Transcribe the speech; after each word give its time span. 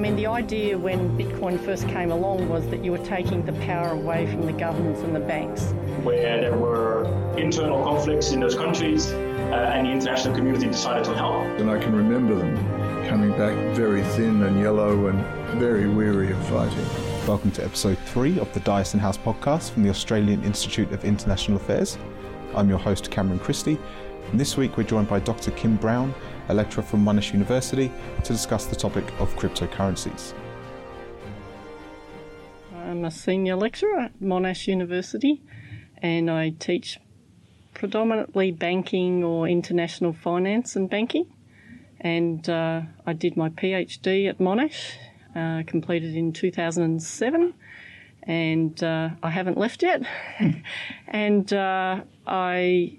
I 0.00 0.02
mean, 0.02 0.16
the 0.16 0.28
idea 0.28 0.78
when 0.78 1.14
Bitcoin 1.18 1.62
first 1.62 1.86
came 1.88 2.10
along 2.10 2.48
was 2.48 2.66
that 2.68 2.82
you 2.82 2.90
were 2.90 3.04
taking 3.04 3.44
the 3.44 3.52
power 3.52 3.90
away 3.90 4.26
from 4.28 4.46
the 4.46 4.52
governments 4.52 5.02
and 5.02 5.14
the 5.14 5.20
banks. 5.20 5.72
Where 6.02 6.40
there 6.40 6.56
were 6.56 7.04
internal 7.36 7.84
conflicts 7.84 8.32
in 8.32 8.40
those 8.40 8.54
countries, 8.54 9.10
uh, 9.10 9.72
and 9.74 9.86
the 9.86 9.90
international 9.90 10.34
community 10.34 10.68
decided 10.68 11.04
to 11.04 11.14
help. 11.14 11.44
And 11.58 11.70
I 11.70 11.78
can 11.78 11.94
remember 11.94 12.34
them 12.34 12.56
coming 13.10 13.32
back 13.32 13.54
very 13.76 14.02
thin 14.14 14.42
and 14.42 14.58
yellow 14.58 15.08
and 15.08 15.22
very 15.60 15.86
weary 15.86 16.32
of 16.32 16.38
fighting. 16.48 16.86
Welcome 17.26 17.50
to 17.50 17.64
episode 17.66 17.98
three 18.06 18.40
of 18.40 18.50
the 18.54 18.60
Dyason 18.60 19.00
House 19.00 19.18
podcast 19.18 19.70
from 19.70 19.82
the 19.82 19.90
Australian 19.90 20.42
Institute 20.44 20.90
of 20.92 21.04
International 21.04 21.58
Affairs. 21.58 21.98
I'm 22.54 22.70
your 22.70 22.78
host, 22.78 23.10
Cameron 23.10 23.38
Christie, 23.38 23.78
and 24.30 24.40
this 24.40 24.56
week 24.56 24.78
we're 24.78 24.84
joined 24.84 25.08
by 25.08 25.20
Dr. 25.20 25.50
Kim 25.50 25.76
Brown, 25.76 26.14
a 26.50 26.54
lecturer 26.54 26.82
from 26.82 27.04
Monash 27.04 27.32
University, 27.32 27.92
to 28.24 28.32
discuss 28.32 28.66
the 28.66 28.74
topic 28.74 29.04
of 29.20 29.32
cryptocurrencies. 29.36 30.34
I'm 32.74 33.04
a 33.04 33.10
senior 33.10 33.54
lecturer 33.54 34.00
at 34.00 34.20
Monash 34.20 34.66
University 34.66 35.42
and 36.02 36.28
I 36.28 36.50
teach 36.50 36.98
predominantly 37.72 38.50
banking 38.50 39.22
or 39.22 39.46
international 39.46 40.12
finance 40.12 40.74
and 40.74 40.90
banking. 40.90 41.26
And 42.00 42.48
uh, 42.48 42.82
I 43.06 43.12
did 43.12 43.36
my 43.36 43.50
PhD 43.50 44.28
at 44.28 44.38
Monash, 44.38 44.94
uh, 45.36 45.62
completed 45.66 46.16
in 46.16 46.32
2007, 46.32 47.54
and 48.24 48.82
uh, 48.82 49.10
I 49.22 49.30
haven't 49.30 49.58
left 49.58 49.82
yet. 49.82 50.02
and 51.06 51.52
uh, 51.52 52.00
I, 52.26 52.98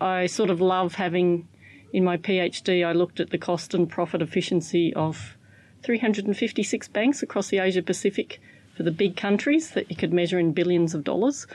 I 0.00 0.26
sort 0.26 0.50
of 0.50 0.60
love 0.60 0.94
having 0.94 1.48
in 1.92 2.04
my 2.04 2.16
PhD, 2.16 2.86
I 2.86 2.92
looked 2.92 3.20
at 3.20 3.30
the 3.30 3.38
cost 3.38 3.74
and 3.74 3.88
profit 3.88 4.22
efficiency 4.22 4.94
of 4.94 5.36
356 5.82 6.88
banks 6.88 7.22
across 7.22 7.48
the 7.48 7.58
Asia 7.58 7.82
Pacific 7.82 8.40
for 8.74 8.82
the 8.82 8.90
big 8.90 9.14
countries 9.14 9.72
that 9.72 9.90
you 9.90 9.96
could 9.96 10.12
measure 10.12 10.38
in 10.38 10.52
billions 10.52 10.94
of 10.94 11.04
dollars. 11.04 11.46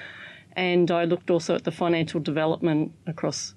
And 0.55 0.91
I 0.91 1.05
looked 1.05 1.31
also 1.31 1.55
at 1.55 1.63
the 1.63 1.71
financial 1.71 2.19
development 2.19 2.91
across 3.08 3.55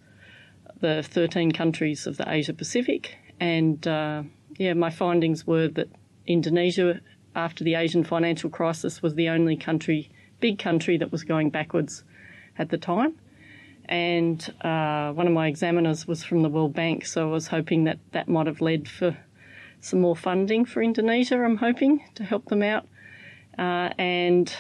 the 0.81 1.03
13 1.03 1.53
countries 1.53 2.07
of 2.07 2.17
the 2.17 2.31
Asia 2.31 2.55
Pacific. 2.55 3.19
And 3.39 3.87
uh, 3.87 4.23
yeah, 4.57 4.73
my 4.73 4.91
findings 4.91 5.47
were 5.47 5.69
that 5.69 5.89
Indonesia, 6.27 7.01
after 7.35 7.63
the 7.63 7.75
Asian 7.75 8.05
financial 8.05 8.49
crisis, 8.49 9.03
was 9.03 9.17
the 9.17 9.29
only 9.29 9.57
country, 9.57 10.11
big 10.41 10.59
country, 10.59 10.97
that 10.97 11.13
was 11.13 11.25
going 11.25 11.51
backwards 11.51 12.05
at 12.59 12.71
the 12.71 12.79
time 12.79 13.17
and 13.91 14.55
uh, 14.61 15.13
one 15.13 15.27
of 15.27 15.33
my 15.33 15.49
examiners 15.49 16.07
was 16.07 16.23
from 16.23 16.43
the 16.43 16.49
World 16.49 16.73
Bank, 16.73 17.05
so 17.05 17.29
I 17.29 17.33
was 17.33 17.49
hoping 17.49 17.85
that 17.85 17.99
that 18.13 18.29
might 18.29 18.47
have 18.47 18.61
led 18.61 18.89
for 18.89 19.19
some 19.81 20.01
more 20.01 20.15
funding 20.15 20.65
for 20.65 20.81
Indonesia. 20.81 21.43
I'm 21.43 21.57
hoping 21.57 22.05
to 22.15 22.23
help 22.23 22.47
them 22.47 22.63
out, 22.63 22.87
uh, 23.59 23.91
and 23.99 24.55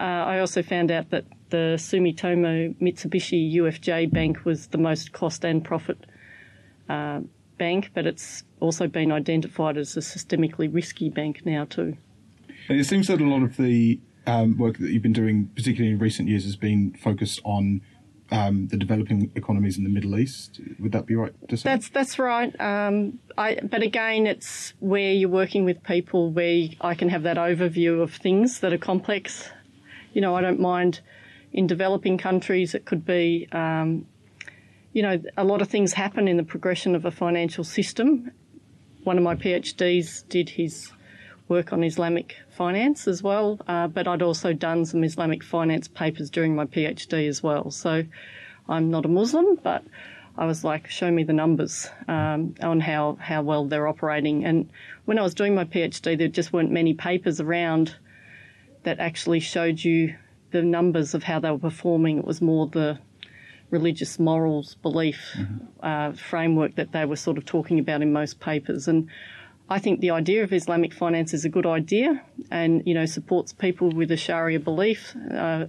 uh, 0.00 0.02
I 0.02 0.40
also 0.40 0.62
found 0.62 0.90
out 0.90 1.10
that 1.10 1.26
the 1.50 1.76
Sumitomo 1.76 2.74
Mitsubishi 2.80 3.54
UFJ 3.56 4.10
Bank 4.10 4.46
was 4.46 4.68
the 4.68 4.78
most 4.78 5.12
cost 5.12 5.44
and 5.44 5.62
profit 5.62 5.98
uh, 6.88 7.20
bank, 7.58 7.90
but 7.92 8.06
it's 8.06 8.44
also 8.60 8.86
been 8.86 9.12
identified 9.12 9.76
as 9.76 9.94
a 9.96 10.00
systemically 10.00 10.72
risky 10.72 11.10
bank 11.10 11.44
now 11.44 11.66
too. 11.66 11.98
And 12.70 12.80
it 12.80 12.84
seems 12.84 13.08
that 13.08 13.20
a 13.20 13.24
lot 13.24 13.42
of 13.42 13.58
the 13.58 14.00
um, 14.26 14.56
work 14.56 14.78
that 14.78 14.90
you've 14.90 15.02
been 15.02 15.12
doing, 15.12 15.50
particularly 15.54 15.92
in 15.92 15.98
recent 15.98 16.28
years, 16.28 16.44
has 16.44 16.56
been 16.56 16.94
focused 16.94 17.40
on 17.44 17.82
um, 18.34 18.66
the 18.66 18.76
developing 18.76 19.30
economies 19.36 19.78
in 19.78 19.84
the 19.84 19.90
Middle 19.90 20.18
East. 20.18 20.60
Would 20.80 20.90
that 20.92 21.06
be 21.06 21.14
right 21.14 21.32
to 21.48 21.56
say? 21.56 21.62
That's 21.68 21.88
that's 21.88 22.18
right. 22.18 22.58
Um, 22.60 23.20
I, 23.38 23.60
but 23.62 23.82
again, 23.82 24.26
it's 24.26 24.74
where 24.80 25.12
you're 25.12 25.28
working 25.28 25.64
with 25.64 25.82
people 25.84 26.32
where 26.32 26.68
I 26.80 26.94
can 26.94 27.08
have 27.10 27.22
that 27.22 27.36
overview 27.36 28.02
of 28.02 28.12
things 28.12 28.60
that 28.60 28.72
are 28.72 28.78
complex. 28.78 29.50
You 30.12 30.20
know, 30.20 30.34
I 30.34 30.40
don't 30.40 30.60
mind 30.60 31.00
in 31.52 31.68
developing 31.68 32.18
countries. 32.18 32.74
It 32.74 32.84
could 32.84 33.06
be, 33.06 33.48
um, 33.52 34.06
you 34.92 35.02
know, 35.02 35.22
a 35.36 35.44
lot 35.44 35.62
of 35.62 35.68
things 35.68 35.92
happen 35.92 36.26
in 36.26 36.36
the 36.36 36.42
progression 36.42 36.96
of 36.96 37.04
a 37.04 37.12
financial 37.12 37.62
system. 37.62 38.32
One 39.04 39.16
of 39.16 39.22
my 39.22 39.36
PhDs 39.36 40.28
did 40.28 40.48
his 40.48 40.90
work 41.48 41.72
on 41.72 41.84
Islamic 41.84 42.36
finance 42.56 43.06
as 43.06 43.22
well, 43.22 43.60
uh, 43.68 43.86
but 43.86 44.08
I'd 44.08 44.22
also 44.22 44.52
done 44.52 44.84
some 44.84 45.04
Islamic 45.04 45.42
finance 45.42 45.88
papers 45.88 46.30
during 46.30 46.54
my 46.54 46.64
PhD 46.64 47.28
as 47.28 47.42
well. 47.42 47.70
So 47.70 48.04
I'm 48.68 48.90
not 48.90 49.04
a 49.04 49.08
Muslim, 49.08 49.56
but 49.62 49.84
I 50.36 50.46
was 50.46 50.64
like, 50.64 50.88
show 50.88 51.10
me 51.10 51.22
the 51.22 51.32
numbers 51.32 51.88
um, 52.08 52.54
on 52.60 52.80
how, 52.80 53.18
how 53.20 53.42
well 53.42 53.66
they're 53.66 53.86
operating. 53.86 54.44
And 54.44 54.70
when 55.04 55.18
I 55.18 55.22
was 55.22 55.34
doing 55.34 55.54
my 55.54 55.64
PhD, 55.64 56.18
there 56.18 56.28
just 56.28 56.52
weren't 56.52 56.70
many 56.72 56.94
papers 56.94 57.40
around 57.40 57.94
that 58.82 58.98
actually 58.98 59.40
showed 59.40 59.84
you 59.84 60.14
the 60.50 60.62
numbers 60.62 61.14
of 61.14 61.24
how 61.24 61.40
they 61.40 61.50
were 61.50 61.58
performing. 61.58 62.18
It 62.18 62.24
was 62.24 62.40
more 62.40 62.66
the 62.66 62.98
religious 63.70 64.18
morals 64.18 64.76
belief 64.76 65.34
mm-hmm. 65.36 65.66
uh, 65.82 66.12
framework 66.12 66.76
that 66.76 66.92
they 66.92 67.04
were 67.04 67.16
sort 67.16 67.38
of 67.38 67.44
talking 67.44 67.78
about 67.78 68.02
in 68.02 68.12
most 68.12 68.40
papers. 68.40 68.88
And 68.88 69.08
I 69.68 69.78
think 69.78 70.00
the 70.00 70.10
idea 70.10 70.44
of 70.44 70.52
Islamic 70.52 70.92
finance 70.92 71.32
is 71.32 71.44
a 71.44 71.48
good 71.48 71.66
idea 71.66 72.22
and, 72.50 72.82
you 72.86 72.92
know, 72.92 73.06
supports 73.06 73.52
people 73.52 73.90
with 73.90 74.10
a 74.10 74.16
Sharia 74.16 74.60
belief. 74.60 75.16
Uh, 75.32 75.66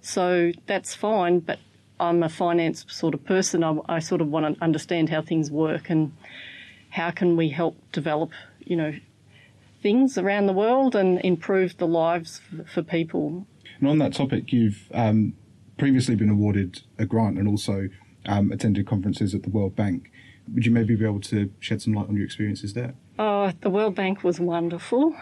so 0.00 0.52
that's 0.66 0.94
fine, 0.94 1.40
but 1.40 1.58
I'm 1.98 2.22
a 2.22 2.28
finance 2.28 2.84
sort 2.88 3.14
of 3.14 3.24
person. 3.24 3.64
I, 3.64 3.76
I, 3.88 3.98
sort 3.98 4.20
of 4.20 4.28
want 4.28 4.56
to 4.56 4.62
understand 4.62 5.08
how 5.08 5.22
things 5.22 5.50
work 5.50 5.90
and 5.90 6.12
how 6.90 7.10
can 7.10 7.36
we 7.36 7.48
help 7.48 7.76
develop, 7.90 8.30
you 8.60 8.76
know, 8.76 8.92
things 9.82 10.16
around 10.16 10.46
the 10.46 10.52
world 10.52 10.94
and 10.94 11.20
improve 11.24 11.76
the 11.78 11.86
lives 11.86 12.40
for, 12.40 12.64
for 12.64 12.82
people. 12.82 13.46
And 13.80 13.88
on 13.88 13.98
that 13.98 14.12
topic, 14.12 14.52
you've 14.52 14.88
um, 14.94 15.34
previously 15.76 16.14
been 16.14 16.30
awarded 16.30 16.82
a 16.98 17.04
grant 17.04 17.38
and 17.38 17.48
also 17.48 17.88
um, 18.26 18.52
attended 18.52 18.86
conferences 18.86 19.34
at 19.34 19.42
the 19.42 19.50
World 19.50 19.74
Bank. 19.74 20.10
Would 20.52 20.66
you 20.66 20.72
maybe 20.72 20.94
be 20.94 21.04
able 21.04 21.20
to 21.22 21.50
shed 21.58 21.82
some 21.82 21.94
light 21.94 22.08
on 22.08 22.16
your 22.16 22.24
experiences 22.24 22.74
there? 22.74 22.94
Oh, 23.16 23.52
the 23.60 23.70
World 23.70 23.94
Bank 23.94 24.24
was 24.24 24.40
wonderful. 24.40 25.14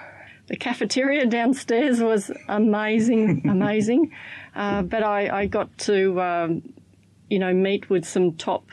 The 0.46 0.56
cafeteria 0.56 1.26
downstairs 1.26 2.00
was 2.00 2.30
amazing, 2.48 3.42
amazing. 3.48 4.12
Uh, 4.54 4.82
but 4.82 5.02
I, 5.02 5.40
I, 5.42 5.46
got 5.46 5.76
to, 5.78 6.20
um, 6.20 6.74
you 7.28 7.38
know, 7.38 7.52
meet 7.52 7.90
with 7.90 8.06
some 8.06 8.32
top 8.36 8.70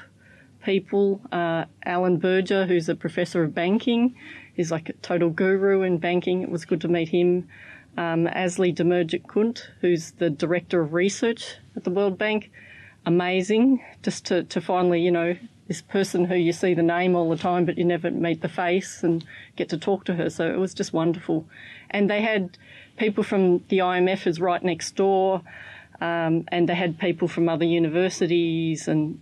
people. 0.63 1.21
Uh, 1.33 1.65
Allen 1.85 2.17
Berger, 2.17 2.65
who's 2.65 2.87
a 2.87 2.95
professor 2.95 3.43
of 3.43 3.53
banking, 3.53 4.15
is 4.55 4.71
like 4.71 4.87
a 4.87 4.93
total 4.93 5.29
guru 5.29 5.81
in 5.81 5.97
banking. 5.97 6.41
It 6.41 6.49
was 6.49 6.63
good 6.63 6.79
to 6.81 6.87
meet 6.87 7.09
him. 7.09 7.49
Um, 7.97 8.27
Asli 8.27 8.73
Demirgüç 8.73 9.61
who's 9.81 10.11
the 10.11 10.29
director 10.29 10.79
of 10.81 10.93
research 10.93 11.55
at 11.75 11.83
the 11.83 11.89
World 11.89 12.17
Bank. 12.17 12.51
Amazing, 13.05 13.83
just 14.01 14.25
to, 14.27 14.43
to 14.43 14.61
finally, 14.61 15.01
you 15.01 15.11
know, 15.11 15.35
this 15.69 15.81
person 15.83 16.25
who 16.25 16.35
you 16.35 16.51
see 16.51 16.73
the 16.73 16.83
name 16.83 17.15
all 17.15 17.29
the 17.29 17.37
time, 17.37 17.63
but 17.63 17.77
you 17.77 17.85
never 17.85 18.09
meet 18.09 18.41
the 18.41 18.49
face 18.49 19.03
and 19.03 19.23
get 19.55 19.69
to 19.69 19.77
talk 19.77 20.03
to 20.03 20.15
her. 20.15 20.27
So 20.29 20.51
it 20.51 20.57
was 20.57 20.73
just 20.73 20.91
wonderful. 20.91 21.45
And 21.91 22.09
they 22.09 22.21
had 22.21 22.57
people 22.97 23.23
from 23.23 23.59
the 23.69 23.77
IMF 23.77 24.25
is 24.25 24.41
right 24.41 24.63
next 24.63 24.95
door, 24.95 25.43
um, 26.01 26.45
and 26.47 26.67
they 26.67 26.73
had 26.73 26.97
people 26.97 27.27
from 27.27 27.47
other 27.47 27.65
universities 27.65 28.87
and 28.87 29.21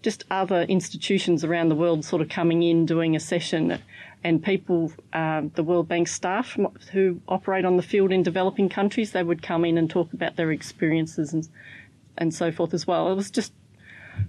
just 0.00 0.24
other 0.30 0.62
institutions 0.62 1.42
around 1.42 1.68
the 1.68 1.74
world 1.74 2.04
sort 2.04 2.22
of 2.22 2.28
coming 2.28 2.62
in 2.62 2.86
doing 2.86 3.16
a 3.16 3.20
session. 3.20 3.80
And 4.22 4.42
people, 4.42 4.92
um, 5.12 5.50
the 5.56 5.64
World 5.64 5.88
Bank 5.88 6.06
staff 6.06 6.56
who 6.92 7.20
operate 7.26 7.64
on 7.64 7.76
the 7.76 7.82
field 7.82 8.12
in 8.12 8.22
developing 8.22 8.68
countries, 8.68 9.10
they 9.10 9.24
would 9.24 9.42
come 9.42 9.64
in 9.64 9.76
and 9.76 9.90
talk 9.90 10.12
about 10.12 10.36
their 10.36 10.52
experiences 10.52 11.32
and 11.32 11.48
and 12.16 12.34
so 12.34 12.50
forth 12.50 12.74
as 12.74 12.84
well. 12.84 13.10
It 13.10 13.14
was 13.14 13.30
just 13.30 13.52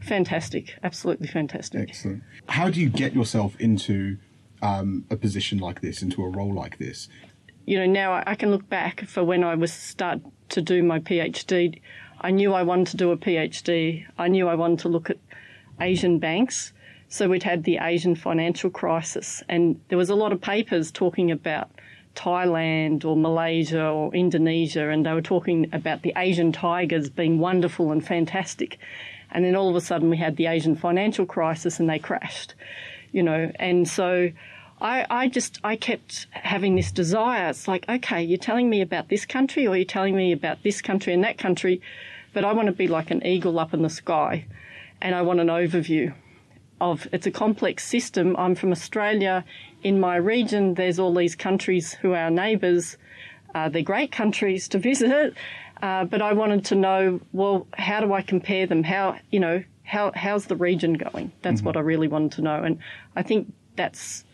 fantastic, 0.02 0.76
absolutely 0.84 1.28
fantastic. 1.28 1.90
Excellent. 1.90 2.24
How 2.48 2.70
do 2.70 2.80
you 2.80 2.90
get 2.90 3.14
yourself 3.14 3.60
into 3.60 4.18
um, 4.62 5.06
a 5.10 5.16
position 5.16 5.60
like 5.60 5.82
this, 5.82 6.02
into 6.02 6.24
a 6.24 6.30
role 6.30 6.54
like 6.54 6.78
this? 6.78 7.08
You 7.66 7.80
know, 7.80 7.86
now 7.86 8.24
I 8.26 8.36
can 8.36 8.52
look 8.52 8.68
back 8.68 9.06
for 9.06 9.24
when 9.24 9.44
I 9.44 9.56
was 9.56 9.72
start 9.72 10.22
to 10.50 10.62
do 10.62 10.82
my 10.84 11.00
PhD. 11.00 11.80
I 12.22 12.32
knew 12.32 12.54
I 12.54 12.64
wanted 12.64 12.88
to 12.88 12.98
do 12.98 13.12
a 13.12 13.18
PhD. 13.18 14.06
I 14.18 14.28
knew 14.28 14.48
I 14.48 14.56
wanted 14.56 14.80
to 14.80 14.90
look 14.90 15.10
at 15.10 15.18
Asian 15.80 16.20
banks. 16.20 16.74
So 17.08 17.28
we'd 17.28 17.44
had 17.44 17.64
the 17.64 17.78
Asian 17.82 18.16
financial 18.16 18.70
crisis, 18.70 19.42
and 19.50 19.82
there 19.88 19.98
was 19.98 20.12
a 20.12 20.16
lot 20.16 20.32
of 20.32 20.42
papers 20.42 20.92
talking 20.92 21.32
about 21.32 21.72
Thailand 22.16 23.04
or 23.04 23.18
Malaysia 23.18 23.88
or 23.88 24.14
Indonesia, 24.14 24.90
and 24.90 25.06
they 25.06 25.14
were 25.14 25.22
talking 25.22 25.70
about 25.74 26.04
the 26.04 26.14
Asian 26.16 26.52
tigers 26.52 27.10
being 27.10 27.40
wonderful 27.40 27.92
and 27.92 28.06
fantastic. 28.06 28.78
And 29.32 29.46
then 29.46 29.56
all 29.56 29.70
of 29.70 29.76
a 29.76 29.82
sudden 29.82 30.10
we 30.10 30.18
had 30.18 30.38
the 30.38 30.48
Asian 30.48 30.76
financial 30.76 31.26
crisis 31.26 31.80
and 31.80 31.90
they 31.90 32.00
crashed, 32.00 32.56
you 33.12 33.24
know, 33.24 33.52
and 33.56 33.88
so 33.88 34.32
I, 34.82 35.06
I 35.10 35.28
just, 35.28 35.60
I 35.64 35.76
kept 35.76 36.28
having 36.32 36.76
this 36.76 36.92
desire. 36.92 37.50
It's 37.50 37.68
like, 37.68 37.88
okay, 37.90 38.24
you're 38.24 38.38
telling 38.38 38.70
me 38.70 38.82
about 38.82 39.10
this 39.10 39.26
country 39.26 39.68
or 39.68 39.76
you're 39.76 39.86
telling 39.86 40.16
me 40.16 40.32
about 40.32 40.64
this 40.64 40.82
country 40.82 41.14
and 41.14 41.24
that 41.24 41.38
country, 41.38 41.82
but 42.34 42.46
I 42.46 42.54
want 42.54 42.68
to 42.68 42.72
be 42.72 42.88
like 42.88 43.12
an 43.12 43.26
eagle 43.26 43.60
up 43.60 43.74
in 43.74 43.82
the 43.82 43.90
sky 43.90 44.46
and 45.02 45.14
I 45.14 45.22
want 45.22 45.40
an 45.40 45.48
overview. 45.48 46.14
of 46.82 47.08
it's 47.12 47.28
a 47.28 47.32
complex 47.32 47.86
system. 47.86 48.36
I'm 48.38 48.56
from 48.56 48.72
Australia. 48.72 49.44
In 49.84 50.00
my 50.00 50.16
region, 50.16 50.76
there's 50.76 51.00
all 51.00 51.14
these 51.14 51.36
countries 51.36 51.94
who 51.94 52.14
are 52.14 52.18
our 52.18 52.32
neighbours. 52.32 52.98
Uh, 53.54 53.70
they're 53.70 53.82
great 53.82 54.12
countries 54.12 54.68
to 54.70 54.78
visit, 54.78 55.34
uh, 55.82 56.06
but 56.06 56.22
I 56.22 56.34
wanted 56.34 56.66
to 56.66 56.76
know, 56.76 57.22
well, 57.32 57.68
how 57.74 58.02
do 58.02 58.14
I 58.14 58.22
compare 58.22 58.68
them? 58.68 58.84
How 58.84 59.18
you 59.32 59.40
know 59.40 59.64
how 59.84 60.12
how's 60.14 60.46
the 60.46 60.56
region 60.56 60.94
going? 60.94 61.32
That's 61.42 61.58
mm-hmm. 61.58 61.66
what 61.66 61.78
I 61.78 61.82
really 61.82 62.08
wanted 62.08 62.34
to 62.34 62.42
know, 62.42 62.64
and 62.64 62.80
I 63.16 63.24
think 63.24 63.54
that's 63.76 64.26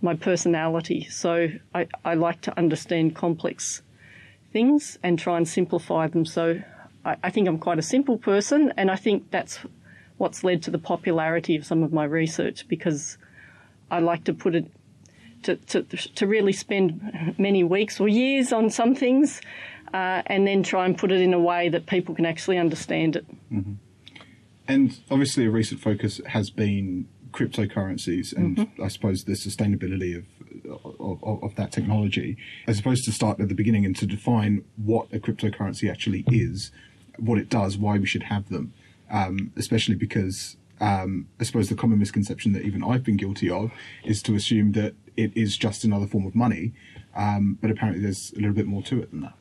my 0.00 0.14
personality. 0.14 1.06
So 1.10 1.48
I, 1.74 1.88
I 2.04 2.14
like 2.14 2.40
to 2.42 2.58
understand 2.58 3.14
complex 3.14 3.82
things 4.52 4.98
and 5.02 5.18
try 5.18 5.36
and 5.36 5.48
simplify 5.48 6.06
them. 6.06 6.24
So 6.24 6.62
I, 7.04 7.16
I 7.22 7.30
think 7.30 7.48
I'm 7.48 7.58
quite 7.58 7.78
a 7.78 7.82
simple 7.82 8.18
person, 8.18 8.72
and 8.76 8.90
I 8.90 8.96
think 8.96 9.30
that's 9.30 9.60
what's 10.16 10.44
led 10.44 10.62
to 10.62 10.70
the 10.70 10.78
popularity 10.78 11.56
of 11.56 11.66
some 11.66 11.82
of 11.82 11.92
my 11.92 12.04
research 12.04 12.68
because 12.68 13.18
I 13.90 13.98
like 13.98 14.24
to 14.24 14.32
put 14.32 14.54
it 14.54 14.70
to, 15.42 15.56
to, 15.56 15.82
to 15.82 16.26
really 16.26 16.52
spend 16.52 17.34
many 17.38 17.62
weeks 17.62 18.00
or 18.00 18.08
years 18.08 18.52
on 18.52 18.70
some 18.70 18.94
things 18.94 19.40
uh, 19.94 20.22
and 20.26 20.44
then 20.44 20.64
try 20.64 20.84
and 20.84 20.98
put 20.98 21.12
it 21.12 21.20
in 21.20 21.32
a 21.32 21.38
way 21.38 21.68
that 21.68 21.86
people 21.86 22.16
can 22.16 22.26
actually 22.26 22.58
understand 22.58 23.14
it. 23.14 23.26
Mm-hmm. 23.52 23.74
And 24.66 24.98
obviously, 25.08 25.46
a 25.46 25.50
recent 25.50 25.80
focus 25.80 26.20
has 26.26 26.50
been 26.50 27.06
cryptocurrencies 27.30 28.32
and 28.36 28.56
mm-hmm. 28.56 28.82
I 28.82 28.88
suppose 28.88 29.24
the 29.24 29.32
sustainability 29.32 30.16
of, 30.16 31.00
of, 31.00 31.42
of 31.42 31.54
that 31.54 31.70
technology. 31.70 32.36
As 32.66 32.80
opposed 32.80 33.04
to 33.04 33.12
start 33.12 33.38
at 33.38 33.48
the 33.48 33.54
beginning 33.54 33.84
and 33.84 33.94
to 33.96 34.06
define 34.06 34.64
what 34.76 35.06
a 35.12 35.18
cryptocurrency 35.18 35.90
actually 35.90 36.24
is, 36.28 36.72
what 37.18 37.38
it 37.38 37.48
does, 37.48 37.78
why 37.78 37.98
we 37.98 38.06
should 38.06 38.24
have 38.24 38.48
them, 38.48 38.72
um, 39.10 39.52
especially 39.56 39.94
because 39.94 40.56
um, 40.80 41.28
I 41.38 41.44
suppose 41.44 41.68
the 41.68 41.76
common 41.76 42.00
misconception 42.00 42.52
that 42.54 42.62
even 42.62 42.82
I've 42.82 43.04
been 43.04 43.16
guilty 43.16 43.48
of 43.48 43.70
is 44.04 44.22
to 44.22 44.34
assume 44.34 44.72
that 44.72 44.94
it 45.16 45.36
is 45.36 45.56
just 45.56 45.84
another 45.84 46.08
form 46.08 46.26
of 46.26 46.34
money, 46.34 46.72
um, 47.14 47.58
but 47.60 47.70
apparently 47.70 48.02
there's 48.02 48.32
a 48.32 48.40
little 48.40 48.54
bit 48.54 48.66
more 48.66 48.82
to 48.82 49.00
it 49.00 49.12
than 49.12 49.20
that. 49.20 49.34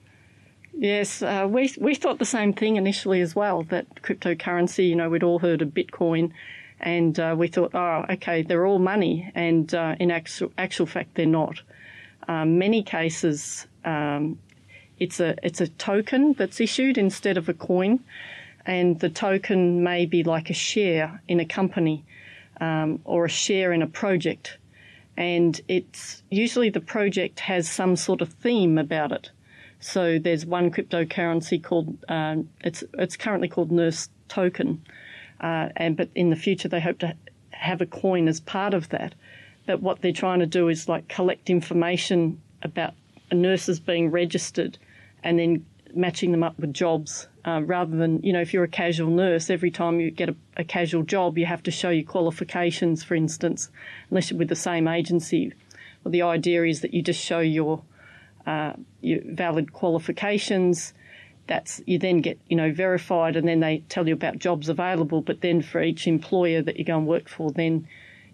Yes, 0.75 1.21
uh, 1.21 1.47
we 1.49 1.71
we 1.79 1.93
thought 1.93 2.17
the 2.17 2.25
same 2.25 2.51
thing 2.51 2.77
initially 2.77 3.21
as 3.21 3.35
well. 3.35 3.63
That 3.63 4.01
cryptocurrency, 4.01 4.89
you 4.89 4.95
know, 4.95 5.07
we'd 5.07 5.23
all 5.23 5.39
heard 5.39 5.61
of 5.61 5.69
Bitcoin, 5.69 6.31
and 6.79 7.19
uh, 7.19 7.35
we 7.37 7.47
thought, 7.47 7.75
oh, 7.75 8.05
okay, 8.09 8.41
they're 8.41 8.65
all 8.65 8.79
money, 8.79 9.31
and 9.35 9.73
uh, 9.73 9.95
in 9.99 10.09
actual 10.09 10.51
actual 10.57 10.87
fact, 10.87 11.13
they're 11.13 11.27
not. 11.27 11.61
Um, 12.27 12.57
many 12.57 12.81
cases, 12.81 13.67
um, 13.85 14.39
it's 14.99 15.19
a 15.19 15.35
it's 15.43 15.61
a 15.61 15.67
token 15.67 16.33
that's 16.33 16.59
issued 16.59 16.97
instead 16.97 17.37
of 17.37 17.47
a 17.47 17.53
coin, 17.53 17.99
and 18.65 18.99
the 18.99 19.09
token 19.09 19.83
may 19.83 20.07
be 20.07 20.23
like 20.23 20.49
a 20.49 20.53
share 20.53 21.21
in 21.27 21.39
a 21.39 21.45
company 21.45 22.03
um, 22.59 22.99
or 23.05 23.25
a 23.25 23.29
share 23.29 23.73
in 23.73 23.83
a 23.83 23.87
project, 23.87 24.57
and 25.17 25.61
it's 25.67 26.23
usually 26.31 26.69
the 26.69 26.81
project 26.81 27.41
has 27.41 27.69
some 27.69 27.95
sort 27.95 28.21
of 28.21 28.29
theme 28.29 28.79
about 28.79 29.11
it. 29.11 29.29
So 29.83 30.17
there's 30.17 30.45
one 30.45 30.71
cryptocurrency 30.71 31.61
called 31.61 31.97
um, 32.07 32.49
it's 32.61 32.85
it's 32.93 33.17
currently 33.17 33.49
called 33.49 33.69
Nurse 33.69 34.09
Token, 34.29 34.81
uh, 35.41 35.69
and 35.75 35.97
but 35.97 36.09
in 36.15 36.29
the 36.29 36.37
future 36.37 36.69
they 36.69 36.79
hope 36.79 36.99
to 36.99 37.15
have 37.51 37.81
a 37.81 37.85
coin 37.85 38.29
as 38.29 38.39
part 38.39 38.73
of 38.73 38.87
that. 38.89 39.13
But 39.65 39.81
what 39.81 40.01
they're 40.01 40.13
trying 40.13 40.39
to 40.39 40.45
do 40.45 40.69
is 40.69 40.87
like 40.87 41.09
collect 41.09 41.49
information 41.49 42.41
about 42.61 42.93
nurses 43.31 43.81
being 43.81 44.09
registered, 44.09 44.77
and 45.21 45.37
then 45.37 45.65
matching 45.93 46.31
them 46.31 46.43
up 46.43 46.57
with 46.57 46.73
jobs 46.73 47.27
uh, 47.45 47.61
rather 47.63 47.97
than, 47.97 48.21
you 48.23 48.31
know, 48.31 48.41
if 48.41 48.53
you're 48.53 48.63
a 48.63 48.69
casual 48.69 49.09
nurse, 49.09 49.49
every 49.49 49.69
time 49.69 49.99
you 49.99 50.09
get 50.09 50.29
a, 50.29 50.35
a, 50.57 50.63
casual 50.63 51.03
job, 51.03 51.37
you 51.37 51.45
have 51.45 51.61
to 51.63 51.71
show 51.71 51.89
your 51.89 52.05
qualifications, 52.05 53.03
for 53.03 53.15
instance, 53.15 53.69
unless 54.09 54.31
you're 54.31 54.37
with 54.37 54.47
the 54.47 54.55
same 54.55 54.87
agency. 54.87 55.53
Well, 56.03 56.11
the 56.11 56.21
idea 56.21 56.63
is 56.65 56.81
that 56.81 56.93
you 56.93 57.01
just 57.01 57.23
show 57.23 57.41
your, 57.41 57.81
uh, 58.45 58.73
valid 59.01 59.73
qualifications. 59.73 60.93
That's 61.47 61.81
you 61.85 61.97
then 61.97 62.21
get 62.21 62.39
you 62.47 62.55
know 62.55 62.71
verified, 62.71 63.35
and 63.35 63.47
then 63.47 63.59
they 63.59 63.83
tell 63.89 64.07
you 64.07 64.13
about 64.13 64.39
jobs 64.39 64.69
available. 64.69 65.21
But 65.21 65.41
then 65.41 65.61
for 65.61 65.81
each 65.81 66.07
employer 66.07 66.61
that 66.61 66.77
you 66.77 66.85
go 66.85 66.97
and 66.97 67.07
work 67.07 67.27
for, 67.27 67.51
then 67.51 67.87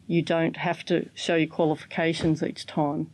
you 0.08 0.22
don't 0.22 0.58
have 0.58 0.84
to 0.86 1.10
show 1.14 1.36
your 1.36 1.48
qualifications 1.48 2.44
each 2.44 2.66
time. 2.66 3.10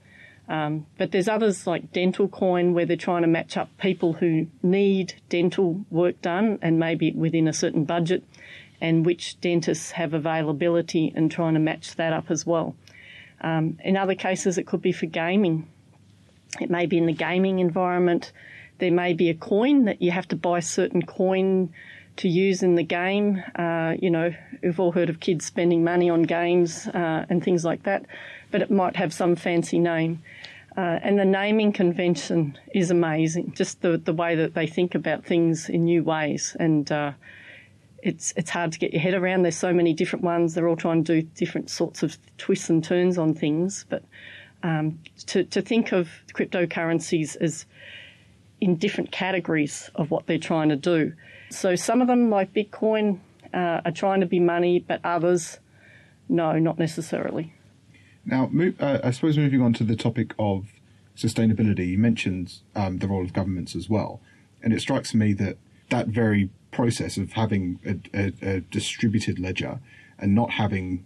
Um, 0.47 0.85
but 0.97 1.11
there's 1.11 1.27
others 1.27 1.65
like 1.65 1.91
Dentacoin 1.91 2.73
where 2.73 2.85
they're 2.85 2.97
trying 2.97 3.23
to 3.23 3.27
match 3.27 3.57
up 3.57 3.69
people 3.77 4.13
who 4.13 4.47
need 4.61 5.15
dental 5.27 5.85
work 5.89 6.21
done 6.21 6.59
and 6.61 6.79
maybe 6.79 7.11
within 7.11 7.47
a 7.47 7.53
certain 7.53 7.83
budget 7.83 8.23
and 8.79 9.05
which 9.05 9.39
dentists 9.41 9.91
have 9.91 10.13
availability 10.13 11.11
and 11.15 11.31
trying 11.31 11.53
to 11.55 11.59
match 11.59 11.95
that 11.95 12.13
up 12.13 12.29
as 12.29 12.45
well. 12.45 12.75
Um, 13.41 13.77
in 13.83 13.97
other 13.97 14.15
cases, 14.15 14.57
it 14.57 14.67
could 14.67 14.81
be 14.81 14.91
for 14.91 15.05
gaming. 15.07 15.67
It 16.59 16.69
may 16.69 16.85
be 16.85 16.97
in 16.97 17.05
the 17.05 17.13
gaming 17.13 17.59
environment. 17.59 18.31
There 18.79 18.91
may 18.91 19.13
be 19.13 19.29
a 19.29 19.33
coin 19.33 19.85
that 19.85 20.01
you 20.01 20.11
have 20.11 20.27
to 20.29 20.35
buy 20.35 20.59
certain 20.59 21.01
coin 21.01 21.73
to 22.17 22.29
use 22.29 22.63
in 22.63 22.75
the 22.75 22.83
game. 22.83 23.43
Uh, 23.55 23.95
you 23.99 24.09
know, 24.09 24.33
we've 24.61 24.79
all 24.79 24.91
heard 24.91 25.09
of 25.09 25.19
kids 25.19 25.45
spending 25.45 25.83
money 25.83 26.09
on 26.09 26.23
games 26.23 26.87
uh, 26.87 27.25
and 27.29 27.43
things 27.43 27.65
like 27.65 27.83
that, 27.83 28.05
but 28.51 28.61
it 28.61 28.71
might 28.71 28.95
have 28.95 29.13
some 29.13 29.35
fancy 29.35 29.79
name. 29.79 30.21
Uh, 30.77 30.99
and 31.03 31.17
the 31.17 31.25
naming 31.25 31.71
convention 31.71 32.57
is 32.73 32.91
amazing, 32.91 33.53
just 33.53 33.81
the, 33.81 33.97
the 33.97 34.13
way 34.13 34.35
that 34.35 34.53
they 34.55 34.67
think 34.67 34.93
about 34.93 35.25
things 35.25 35.69
in 35.69 35.85
new 35.85 36.03
ways. 36.03 36.55
And 36.59 36.91
uh, 36.91 37.13
it's, 38.03 38.33
it's 38.35 38.49
hard 38.49 38.73
to 38.73 38.79
get 38.79 38.91
your 38.91 39.01
head 39.01 39.13
around. 39.13 39.43
There's 39.43 39.57
so 39.57 39.73
many 39.73 39.93
different 39.93 40.23
ones. 40.23 40.53
They're 40.53 40.67
all 40.67 40.75
trying 40.75 41.05
to 41.05 41.21
do 41.21 41.27
different 41.35 41.69
sorts 41.69 42.03
of 42.03 42.17
twists 42.37 42.69
and 42.69 42.83
turns 42.83 43.17
on 43.17 43.33
things. 43.33 43.85
But 43.89 44.03
um, 44.65 44.99
to, 45.27 45.43
to 45.43 45.61
think 45.61 45.91
of 45.91 46.09
cryptocurrencies 46.33 47.37
as 47.37 47.67
in 48.59 48.77
different 48.77 49.11
categories 49.11 49.91
of 49.93 50.09
what 50.09 50.25
they're 50.25 50.39
trying 50.39 50.69
to 50.69 50.75
do. 50.75 51.13
So 51.51 51.75
some 51.75 52.01
of 52.01 52.07
them, 52.07 52.31
like 52.31 52.51
Bitcoin, 52.51 53.19
uh, 53.53 53.81
are 53.85 53.91
trying 53.91 54.21
to 54.21 54.25
be 54.25 54.39
money, 54.39 54.79
but 54.79 55.01
others, 55.03 55.59
no, 56.27 56.57
not 56.57 56.79
necessarily. 56.79 57.53
Now, 58.25 58.49
move, 58.51 58.81
uh, 58.81 58.99
I 59.03 59.11
suppose 59.11 59.37
moving 59.37 59.61
on 59.61 59.73
to 59.73 59.83
the 59.83 59.95
topic 59.95 60.33
of 60.39 60.73
sustainability, 61.15 61.89
you 61.89 61.99
mentioned 61.99 62.55
um, 62.75 62.97
the 62.97 63.07
role 63.07 63.23
of 63.23 63.33
governments 63.33 63.75
as 63.75 63.87
well, 63.87 64.19
and 64.63 64.73
it 64.73 64.81
strikes 64.81 65.13
me 65.13 65.33
that 65.33 65.57
that 65.91 66.07
very 66.07 66.49
process 66.71 67.17
of 67.17 67.33
having 67.33 67.79
a, 67.85 68.19
a, 68.19 68.55
a 68.55 68.59
distributed 68.61 69.37
ledger 69.37 69.79
and 70.17 70.33
not 70.33 70.49
having 70.51 71.05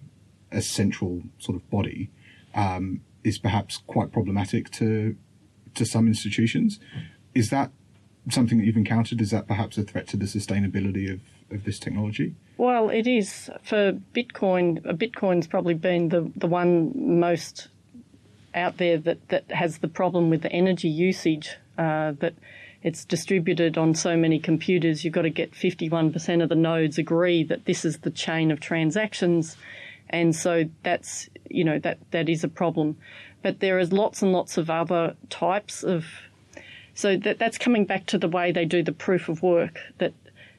a 0.50 0.62
central 0.62 1.24
sort 1.38 1.58
of 1.58 1.70
body 1.70 2.10
um, 2.56 3.02
is 3.24 3.38
perhaps 3.38 3.78
quite 3.88 4.12
problematic 4.12 4.72
to 4.72 5.16
to 5.76 5.86
some 5.86 6.08
institutions. 6.08 6.80
Is 7.36 7.50
that 7.50 7.72
something 8.30 8.58
that 8.58 8.66
you've 8.66 8.78
encountered? 8.78 9.22
Is 9.22 9.32
that 9.32 9.48
perhaps 9.48 9.78
a 9.78 9.84
threat 9.84 10.08
to 10.10 10.18
the 10.18 10.26
sustainability 10.26 11.12
of, 11.12 11.22
of 11.52 11.64
this 11.64 11.80
technology? 11.80 12.36
Well, 12.58 12.90
it 12.90 13.08
is 13.08 13.50
for 13.64 13.94
Bitcoin. 14.16 14.82
Bitcoin's 14.98 15.48
probably 15.48 15.76
been 15.76 16.10
the 16.10 16.32
the 16.36 16.48
one 16.48 17.20
most 17.20 17.70
out 18.56 18.78
there 18.78 18.98
that, 18.98 19.30
that 19.30 19.52
has 19.52 19.78
the 19.78 19.88
problem 19.88 20.30
with 20.30 20.42
the 20.42 20.52
energy 20.52 20.90
usage. 20.90 21.56
Uh, 21.78 22.14
that 22.20 22.34
it's 22.82 23.06
distributed 23.06 23.78
on 23.78 23.94
so 23.94 24.16
many 24.16 24.40
computers. 24.40 25.04
You've 25.04 25.14
got 25.14 25.24
to 25.24 25.30
get 25.30 25.52
51% 25.52 26.44
of 26.44 26.50
the 26.50 26.56
nodes 26.56 26.98
agree 26.98 27.44
that 27.44 27.66
this 27.66 27.84
is 27.84 28.00
the 28.00 28.10
chain 28.10 28.52
of 28.52 28.60
transactions, 28.60 29.58
and 30.10 30.36
so 30.36 30.66
that's 30.84 31.30
you 31.50 31.64
know 31.64 31.80
that 31.80 32.00
that 32.12 32.30
is 32.30 32.44
a 32.44 32.48
problem. 32.48 32.98
But 33.42 33.60
there 33.60 33.80
is 33.80 33.92
lots 33.92 34.22
and 34.22 34.32
lots 34.32 34.58
of 34.58 34.70
other 34.70 35.16
types 35.30 35.84
of 35.84 36.06
so 36.94 37.16
that 37.18 37.40
that's 37.40 37.58
coming 37.58 37.86
back 37.86 38.06
to 38.08 38.18
the 38.18 38.28
way 38.28 38.52
they 38.52 38.66
do 38.66 38.84
the 38.84 38.92
proof 38.92 39.30
of 39.30 39.42
work 39.42 39.80
that 40.00 40.14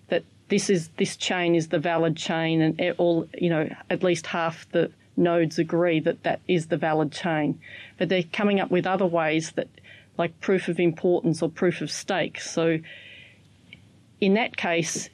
that 0.08 0.24
this 0.48 0.70
is 0.70 0.88
this 0.96 1.16
chain 1.16 1.54
is 1.54 1.68
the 1.68 1.78
valid 1.78 2.16
chain, 2.16 2.62
and 2.62 2.94
all 2.98 3.28
you 3.36 3.50
know 3.50 3.68
at 3.90 4.02
least 4.02 4.26
half 4.26 4.70
the 4.72 4.90
nodes 5.16 5.58
agree 5.58 6.00
that 6.00 6.22
that 6.22 6.40
is 6.48 6.68
the 6.68 6.76
valid 6.76 7.12
chain. 7.12 7.60
But 7.98 8.08
they're 8.08 8.22
coming 8.22 8.58
up 8.58 8.70
with 8.70 8.86
other 8.86 9.06
ways 9.06 9.52
that, 9.52 9.68
like 10.16 10.40
proof 10.40 10.68
of 10.68 10.80
importance 10.80 11.42
or 11.42 11.50
proof 11.50 11.80
of 11.80 11.90
stake. 11.90 12.40
So 12.40 12.78
in 14.20 14.34
that 14.34 14.56
case, 14.56 15.10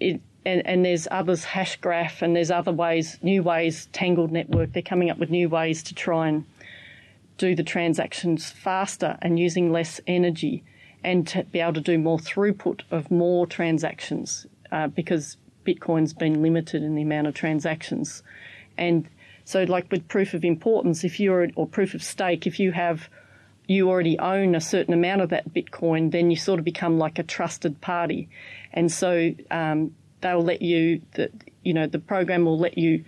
it, 0.00 0.20
and, 0.48 0.66
and 0.66 0.82
there's 0.82 1.06
others, 1.10 1.44
Hashgraph, 1.44 2.22
and 2.22 2.34
there's 2.34 2.50
other 2.50 2.72
ways, 2.72 3.18
new 3.20 3.42
ways, 3.42 3.86
Tangled 3.92 4.32
Network. 4.32 4.72
They're 4.72 4.80
coming 4.82 5.10
up 5.10 5.18
with 5.18 5.28
new 5.28 5.46
ways 5.46 5.82
to 5.82 5.94
try 5.94 6.28
and 6.28 6.46
do 7.36 7.54
the 7.54 7.62
transactions 7.62 8.50
faster 8.50 9.18
and 9.20 9.38
using 9.38 9.70
less 9.70 10.00
energy 10.06 10.64
and 11.04 11.28
to 11.28 11.44
be 11.44 11.60
able 11.60 11.74
to 11.74 11.82
do 11.82 11.98
more 11.98 12.16
throughput 12.16 12.80
of 12.90 13.10
more 13.10 13.46
transactions 13.46 14.46
uh, 14.72 14.86
because 14.86 15.36
Bitcoin's 15.66 16.14
been 16.14 16.40
limited 16.40 16.82
in 16.82 16.94
the 16.94 17.02
amount 17.02 17.26
of 17.26 17.34
transactions. 17.34 18.22
And 18.78 19.06
so, 19.44 19.64
like 19.64 19.92
with 19.92 20.08
proof 20.08 20.32
of 20.32 20.46
importance, 20.46 21.04
if 21.04 21.20
you're, 21.20 21.46
or 21.56 21.66
proof 21.66 21.92
of 21.92 22.02
stake, 22.02 22.46
if 22.46 22.58
you 22.58 22.72
have, 22.72 23.10
you 23.66 23.90
already 23.90 24.18
own 24.18 24.54
a 24.54 24.62
certain 24.62 24.94
amount 24.94 25.20
of 25.20 25.28
that 25.28 25.52
Bitcoin, 25.52 26.10
then 26.10 26.30
you 26.30 26.36
sort 26.38 26.58
of 26.58 26.64
become 26.64 26.96
like 26.98 27.18
a 27.18 27.22
trusted 27.22 27.82
party. 27.82 28.30
And 28.72 28.90
so, 28.90 29.34
um, 29.50 29.94
they'll 30.20 30.42
let 30.42 30.62
you, 30.62 31.02
that 31.14 31.30
you 31.62 31.74
know, 31.74 31.86
the 31.86 31.98
program 31.98 32.44
will 32.44 32.58
let 32.58 32.78
you 32.78 33.04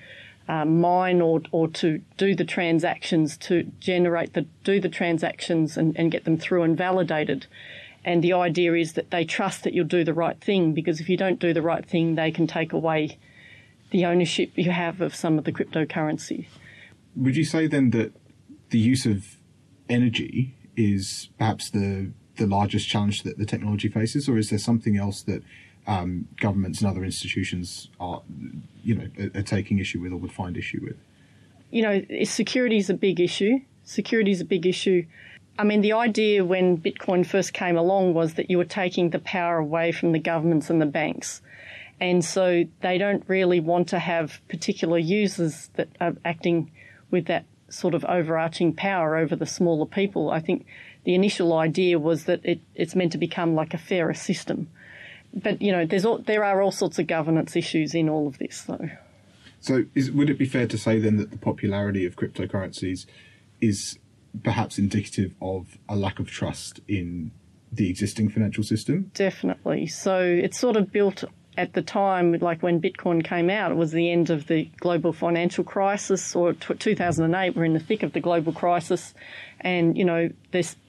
uh, 0.49 0.65
mine 0.65 1.21
or 1.21 1.43
or 1.53 1.69
to 1.69 2.03
do 2.17 2.35
the 2.35 2.45
transactions 2.45 3.37
to 3.37 3.71
generate 3.79 4.33
the 4.33 4.47
do 4.65 4.81
the 4.81 4.89
transactions 4.89 5.77
and, 5.77 5.97
and 5.97 6.11
get 6.11 6.25
them 6.25 6.37
through 6.37 6.65
and 6.65 6.77
validated. 6.77 7.47
And 8.05 8.25
the 8.25 8.33
idea 8.33 8.75
is 8.75 8.95
that 8.95 9.11
they 9.11 9.25
trust 9.25 9.63
that 9.63 9.75
you'll 9.75 9.87
do 9.87 10.03
the 10.03 10.15
right 10.15 10.41
thing 10.41 10.73
because 10.73 11.01
if 11.01 11.09
you 11.09 11.17
don't 11.17 11.39
do 11.39 11.53
the 11.53 11.63
right 11.63 11.87
thing, 11.87 12.15
they 12.17 12.31
can 12.31 12.47
take 12.47 12.73
away 12.73 13.19
the 13.91 14.05
ownership 14.07 14.51
you 14.57 14.71
have 14.71 15.01
of 15.01 15.15
some 15.15 15.39
of 15.39 15.45
the 15.45 15.53
cryptocurrency. 15.53 16.47
Would 17.15 17.37
you 17.37 17.45
say 17.45 17.67
then 17.67 17.91
that 17.91 18.13
the 18.71 18.79
use 18.79 19.07
of 19.07 19.37
energy 19.89 20.55
is 20.77 21.29
perhaps 21.39 21.71
the 21.71 22.11
the 22.37 22.47
largest 22.47 22.89
challenge 22.89 23.23
that 23.23 23.39
the 23.39 23.47
technology 23.47 23.89
faces, 23.89 24.29
or 24.29 24.39
is 24.39 24.51
there 24.51 24.59
something 24.59 24.97
else 24.97 25.23
that 25.23 25.43
um, 25.91 26.29
governments 26.37 26.81
and 26.81 26.89
other 26.89 27.05
institutions 27.05 27.89
are, 27.99 28.23
you 28.85 28.95
know, 28.95 29.09
are, 29.19 29.41
are 29.41 29.43
taking 29.43 29.81
issue 29.81 30.01
with 30.01 30.13
or 30.13 30.17
would 30.17 30.33
find 30.33 30.57
issue 30.57 30.81
with? 30.83 30.97
You 31.73 31.83
know, 31.83 32.25
security 32.25 32.77
is 32.77 32.89
a 32.89 32.95
big 32.95 33.19
issue. 33.19 33.59
Security 33.83 34.31
is 34.31 34.41
a 34.41 34.45
big 34.45 34.67
issue. 34.67 35.05
I 35.59 35.65
mean, 35.65 35.81
the 35.81 35.95
idea 35.95 36.45
when 36.45 36.79
Bitcoin 36.79 37.27
first 37.27 37.53
came 37.53 37.77
along 37.77 38.15
was 38.15 38.35
that 38.35 38.51
you 38.51 38.57
were 38.57 38.65
taking 38.65 39.11
the 39.11 39.19
power 39.19 39.59
away 39.59 39.91
from 39.91 40.13
the 40.13 40.21
governments 40.21 40.71
and 40.71 40.81
the 40.81 40.87
banks. 40.87 41.43
And 42.01 42.25
so 42.25 42.65
they 42.83 42.97
don't 42.97 43.25
really 43.27 43.59
want 43.59 43.89
to 43.89 43.99
have 43.99 44.41
particular 44.49 44.97
users 44.97 45.71
that 45.75 45.89
are 46.01 46.15
acting 46.25 46.71
with 47.11 47.27
that 47.27 47.47
sort 47.69 47.95
of 47.95 48.05
overarching 48.05 48.75
power 48.75 49.17
over 49.17 49.35
the 49.35 49.45
smaller 49.45 49.87
people. 49.87 50.31
I 50.31 50.39
think 50.39 50.67
the 51.05 51.17
initial 51.17 51.53
idea 51.53 51.99
was 51.99 52.25
that 52.25 52.45
it, 52.45 52.61
it's 52.77 52.95
meant 52.95 53.13
to 53.13 53.19
become 53.19 53.57
like 53.57 53.75
a 53.75 53.79
fairer 53.79 54.15
system. 54.15 54.69
But 55.35 55.63
you 55.63 55.73
know, 55.73 55.87
there's 55.87 56.05
all, 56.05 56.19
there 56.19 56.45
are 56.45 56.61
all 56.61 56.73
sorts 56.73 56.99
of 56.99 57.07
governance 57.07 57.57
issues 57.57 57.95
in 57.95 58.09
all 58.09 58.27
of 58.27 58.39
this, 58.39 58.63
though. 58.63 58.91
So, 59.61 59.85
is, 59.95 60.11
would 60.11 60.31
it 60.31 60.39
be 60.39 60.47
fair 60.47 60.67
to 60.67 60.79
say 60.79 60.99
then 60.99 61.17
that 61.19 61.31
the 61.31 61.37
popularity 61.37 62.07
of 62.07 62.17
cryptocurrencies 62.17 63.07
is 63.61 63.99
perhaps 64.43 64.79
indicative 64.79 65.35
of 65.41 65.79
a 65.89 65.97
lack 65.97 66.19
of 66.19 66.31
trust 66.31 66.81
in 66.89 67.31
the 67.73 67.89
existing 67.91 68.31
financial 68.31 68.65
system? 68.65 69.11
Definitely. 69.15 69.87
So 69.87 70.21
it's 70.21 70.59
sort 70.59 70.77
of 70.77 70.93
built 70.93 71.25
at 71.57 71.73
the 71.75 71.83
time, 71.83 72.33
like 72.41 72.63
when 72.63 72.81
Bitcoin 72.81 73.25
came 73.25 73.51
out, 73.51 73.73
it 73.73 73.75
was 73.75 73.93
the 73.93 74.11
end 74.11 74.31
of 74.31 74.47
the 74.47 74.71
global 74.79 75.13
financial 75.13 75.65
crisis, 75.65 76.35
or 76.35 76.53
t- 76.55 76.75
2008. 76.75 77.57
We're 77.57 77.65
in 77.65 77.75
the 77.75 77.81
thick 77.81 78.03
of 78.03 78.13
the 78.13 78.21
global 78.21 78.53
crisis, 78.53 79.15
and 79.61 79.99
you 79.99 80.05
know, 80.05 80.31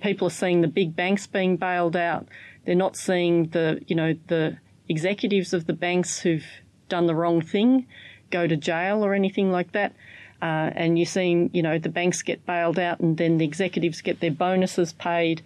people 0.02 0.28
are 0.28 0.32
seeing 0.32 0.62
the 0.62 0.68
big 0.68 0.96
banks 0.96 1.28
being 1.28 1.58
bailed 1.58 1.96
out. 1.96 2.28
They're 2.66 2.76
not 2.76 2.96
seeing 2.96 3.48
the 3.50 3.82
you 3.88 3.96
know 3.96 4.16
the 4.28 4.58
executives 4.88 5.54
of 5.54 5.68
the 5.68 5.74
banks 5.74 6.20
who've 6.20 6.46
done 6.90 7.08
the 7.08 7.16
wrong 7.16 7.42
thing 7.42 7.88
go 8.32 8.48
to 8.48 8.58
jail 8.58 9.06
or 9.06 9.14
anything 9.14 9.52
like 9.52 9.74
that. 9.74 9.94
Uh, 10.42 10.72
and 10.74 10.98
you're 10.98 11.06
seeing, 11.06 11.52
you 11.54 11.62
know, 11.62 11.78
the 11.78 11.90
banks 11.90 12.24
get 12.24 12.44
bailed 12.48 12.80
out 12.80 13.00
and 13.00 13.18
then 13.18 13.38
the 13.38 13.46
executives 13.46 14.02
get 14.02 14.20
their 14.22 14.32
bonuses 14.32 14.94
paid. 14.94 15.44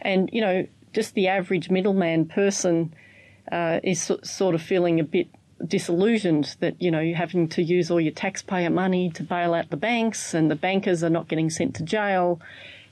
And, 0.00 0.30
you 0.32 0.40
know, 0.40 0.66
just 0.94 1.14
the 1.14 1.28
average 1.28 1.68
middleman 1.68 2.26
person 2.26 2.94
uh, 3.52 3.80
is 3.82 4.02
so, 4.02 4.18
sort 4.22 4.54
of 4.54 4.62
feeling 4.62 5.00
a 5.00 5.04
bit 5.04 5.28
disillusioned 5.66 6.56
that 6.60 6.80
you 6.80 6.88
know 6.88 7.00
you're 7.00 7.16
having 7.16 7.48
to 7.48 7.60
use 7.60 7.90
all 7.90 8.00
your 8.00 8.12
taxpayer 8.12 8.70
money 8.70 9.10
to 9.10 9.24
bail 9.24 9.54
out 9.54 9.68
the 9.70 9.76
banks 9.76 10.32
and 10.32 10.48
the 10.48 10.54
bankers 10.54 11.02
are 11.02 11.10
not 11.10 11.26
getting 11.26 11.50
sent 11.50 11.74
to 11.74 11.82
jail 11.82 12.40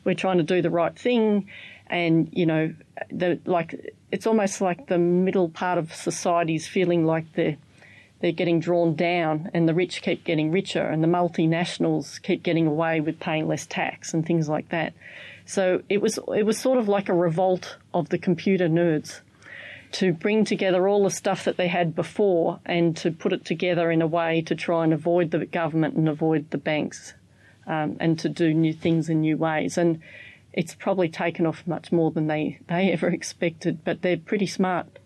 we're 0.03 0.17
trying 0.17 0.37
to 0.37 0.43
do 0.43 0.61
the 0.61 0.69
right 0.69 0.99
thing 0.99 1.49
and 1.87 2.29
you 2.33 2.45
know 2.45 2.75
the 3.11 3.39
like 3.45 3.95
it's 4.11 4.27
almost 4.27 4.61
like 4.61 4.87
the 4.87 4.99
middle 4.99 5.49
part 5.49 5.79
of 5.79 5.95
society 5.95 6.55
is 6.55 6.67
feeling 6.67 7.05
like 7.05 7.33
they're 7.35 7.57
they're 8.21 8.33
getting 8.33 8.61
drawn 8.61 8.95
down 8.95 9.51
and 9.53 9.69
the 9.69 9.75
rich 9.75 10.01
keep 10.03 10.25
getting 10.25 10.51
richer 10.51 10.83
and 10.83 11.03
the 11.03 11.09
multinationals 11.09 12.21
keep 12.23 12.43
getting 12.43 12.67
away 12.67 13.01
with 13.01 13.21
paying 13.21 13.47
less 13.47 13.67
tax 13.67 14.15
and 14.15 14.25
things 14.25 14.49
like 14.49 14.69
that 14.71 14.93
so 15.45 15.83
it 15.89 16.01
was 16.01 16.19
it 16.35 16.45
was 16.45 16.59
sort 16.59 16.79
of 16.79 16.89
like 16.89 17.09
a 17.09 17.15
revolt 17.15 17.77
of 17.93 18.09
the 18.09 18.19
computer 18.19 18.69
nerds 18.69 19.21
to 19.93 20.13
bring 20.13 20.45
together 20.45 20.89
all 20.89 21.05
the 21.05 21.11
stuff 21.11 21.45
that 21.45 21.57
they 21.57 21.69
had 21.69 21.95
before 21.95 22.61
and 22.67 22.97
to 22.97 23.11
put 23.11 23.33
it 23.33 23.45
together 23.45 23.91
in 23.91 24.03
a 24.03 24.07
way 24.07 24.43
to 24.43 24.55
try 24.55 24.85
and 24.85 24.93
avoid 24.93 25.31
the 25.31 25.47
government 25.47 25.95
and 25.95 26.09
avoid 26.09 26.51
the 26.51 26.59
banks 26.59 27.15
um, 27.67 27.97
and 28.01 28.19
to 28.19 28.29
do 28.29 28.53
new 28.53 28.73
things 28.73 29.09
in 29.09 29.21
new 29.21 29.37
ways. 29.37 29.79
And 29.79 30.01
it's 30.57 30.75
probably 30.75 31.09
taken 31.09 31.47
off 31.47 31.65
much 31.67 31.93
more 31.93 32.11
than 32.11 32.27
they, 32.27 32.59
they 32.69 32.91
ever 32.93 33.09
expected, 33.09 33.85
but 33.85 34.03
they're 34.03 34.17
pretty 34.17 34.47
smart. 34.47 34.99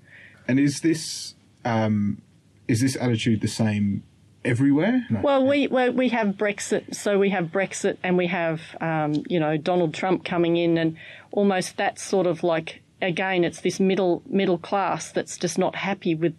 And 0.48 0.58
is 0.58 0.80
this 0.80 1.34
um, 1.64 2.22
is 2.66 2.80
this 2.80 2.96
attitude 2.96 3.40
the 3.40 3.48
same 3.48 4.02
everywhere? 4.44 5.06
No. 5.10 5.20
Well, 5.20 5.46
we 5.46 5.66
well, 5.66 5.92
we 5.92 6.08
have 6.08 6.28
Brexit, 6.28 6.94
so 6.94 7.18
we 7.18 7.30
have 7.30 7.46
Brexit, 7.46 7.98
and 8.02 8.16
we 8.16 8.28
have 8.28 8.62
um, 8.80 9.22
you 9.28 9.38
know 9.38 9.56
Donald 9.56 9.92
Trump 9.92 10.24
coming 10.24 10.56
in, 10.56 10.78
and 10.78 10.96
almost 11.30 11.76
that's 11.76 12.02
sort 12.02 12.26
of 12.26 12.42
like 12.42 12.82
again, 13.02 13.44
it's 13.44 13.60
this 13.60 13.80
middle 13.80 14.22
middle 14.26 14.58
class 14.58 15.12
that's 15.12 15.38
just 15.38 15.58
not 15.58 15.76
happy 15.76 16.14
with, 16.14 16.34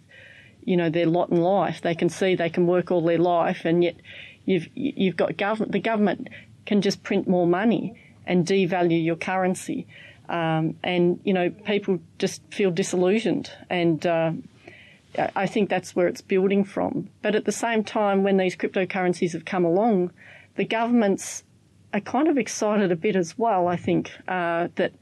you 0.64 0.76
know, 0.76 0.90
their 0.90 1.06
lot 1.06 1.30
in 1.30 1.40
life. 1.40 1.80
They 1.80 1.94
can 1.94 2.08
see 2.08 2.34
they 2.34 2.50
can 2.50 2.66
work 2.66 2.90
all 2.90 3.02
their 3.02 3.18
life, 3.18 3.64
and 3.64 3.82
yet 3.82 3.96
you've 4.44 4.68
you've 4.74 5.16
got 5.16 5.36
government. 5.36 5.72
The 5.72 5.80
government 5.80 6.28
can 6.66 6.80
just 6.80 7.02
print 7.02 7.28
more 7.28 7.46
money 7.46 7.98
and 8.26 8.46
devalue 8.46 9.02
your 9.02 9.16
currency, 9.16 9.86
um, 10.28 10.76
and 10.82 11.20
you 11.24 11.32
know 11.32 11.50
people 11.50 12.00
just 12.18 12.42
feel 12.50 12.70
disillusioned. 12.70 13.50
And 13.68 14.06
uh, 14.06 14.32
I 15.36 15.46
think 15.46 15.68
that's 15.68 15.94
where 15.94 16.08
it's 16.08 16.20
building 16.20 16.64
from. 16.64 17.08
But 17.20 17.34
at 17.34 17.44
the 17.44 17.52
same 17.52 17.84
time, 17.84 18.22
when 18.22 18.36
these 18.36 18.56
cryptocurrencies 18.56 19.32
have 19.32 19.44
come 19.44 19.64
along, 19.64 20.12
the 20.56 20.64
governments 20.64 21.44
are 21.92 22.00
kind 22.00 22.28
of 22.28 22.38
excited 22.38 22.90
a 22.90 22.96
bit 22.96 23.16
as 23.16 23.36
well. 23.36 23.68
I 23.68 23.76
think 23.76 24.10
uh, 24.26 24.68
that 24.76 24.92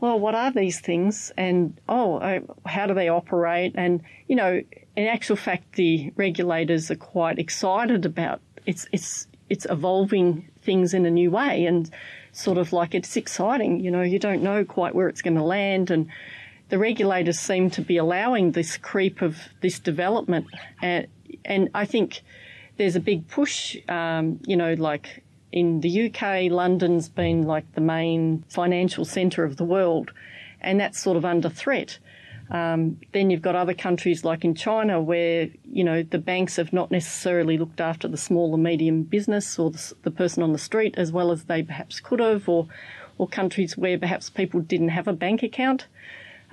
well, 0.00 0.18
what 0.18 0.34
are 0.34 0.52
these 0.52 0.80
things? 0.80 1.32
And, 1.36 1.80
oh, 1.88 2.40
how 2.66 2.86
do 2.86 2.94
they 2.94 3.08
operate? 3.08 3.72
And, 3.76 4.02
you 4.28 4.36
know, 4.36 4.62
in 4.94 5.06
actual 5.06 5.36
fact, 5.36 5.72
the 5.72 6.12
regulators 6.16 6.90
are 6.90 6.96
quite 6.96 7.38
excited 7.38 8.04
about 8.04 8.40
it's, 8.66 8.86
it's, 8.92 9.26
it's 9.48 9.66
evolving 9.70 10.48
things 10.62 10.92
in 10.92 11.06
a 11.06 11.10
new 11.10 11.30
way 11.30 11.64
and 11.66 11.88
sort 12.36 12.58
of 12.58 12.72
like 12.72 12.94
it's 12.94 13.16
exciting. 13.16 13.80
You 13.80 13.90
know, 13.90 14.02
you 14.02 14.18
don't 14.18 14.42
know 14.42 14.64
quite 14.64 14.94
where 14.94 15.08
it's 15.08 15.22
going 15.22 15.36
to 15.36 15.42
land. 15.42 15.90
And 15.90 16.08
the 16.68 16.78
regulators 16.78 17.38
seem 17.38 17.70
to 17.70 17.80
be 17.80 17.96
allowing 17.96 18.52
this 18.52 18.76
creep 18.76 19.22
of 19.22 19.38
this 19.62 19.78
development. 19.78 20.46
And, 20.82 21.06
and 21.44 21.70
I 21.74 21.84
think 21.84 22.22
there's 22.76 22.96
a 22.96 23.00
big 23.00 23.28
push, 23.28 23.76
um, 23.88 24.40
you 24.46 24.56
know, 24.56 24.74
like 24.74 25.24
in 25.52 25.80
the 25.80 26.06
UK, 26.06 26.50
London's 26.50 27.08
been 27.08 27.44
like 27.44 27.72
the 27.72 27.80
main 27.80 28.44
financial 28.48 29.04
centre 29.04 29.44
of 29.44 29.56
the 29.56 29.64
world, 29.64 30.12
and 30.60 30.78
that's 30.78 31.00
sort 31.00 31.16
of 31.16 31.24
under 31.24 31.48
threat. 31.48 31.98
Um, 32.50 33.00
then 33.12 33.30
you've 33.30 33.42
got 33.42 33.56
other 33.56 33.74
countries 33.74 34.24
like 34.24 34.44
in 34.44 34.54
China 34.54 35.00
where, 35.00 35.48
you 35.64 35.82
know, 35.82 36.02
the 36.04 36.18
banks 36.18 36.56
have 36.56 36.72
not 36.72 36.90
necessarily 36.90 37.58
looked 37.58 37.80
after 37.80 38.06
the 38.06 38.16
small 38.16 38.54
and 38.54 38.62
medium 38.62 39.02
business 39.02 39.58
or 39.58 39.72
the, 39.72 39.94
the 40.02 40.10
person 40.12 40.42
on 40.42 40.52
the 40.52 40.58
street 40.58 40.94
as 40.96 41.10
well 41.10 41.32
as 41.32 41.44
they 41.44 41.62
perhaps 41.62 41.98
could 41.98 42.20
have, 42.20 42.48
or, 42.48 42.68
or 43.18 43.26
countries 43.26 43.76
where 43.76 43.98
perhaps 43.98 44.30
people 44.30 44.60
didn't 44.60 44.90
have 44.90 45.08
a 45.08 45.12
bank 45.12 45.42
account. 45.42 45.86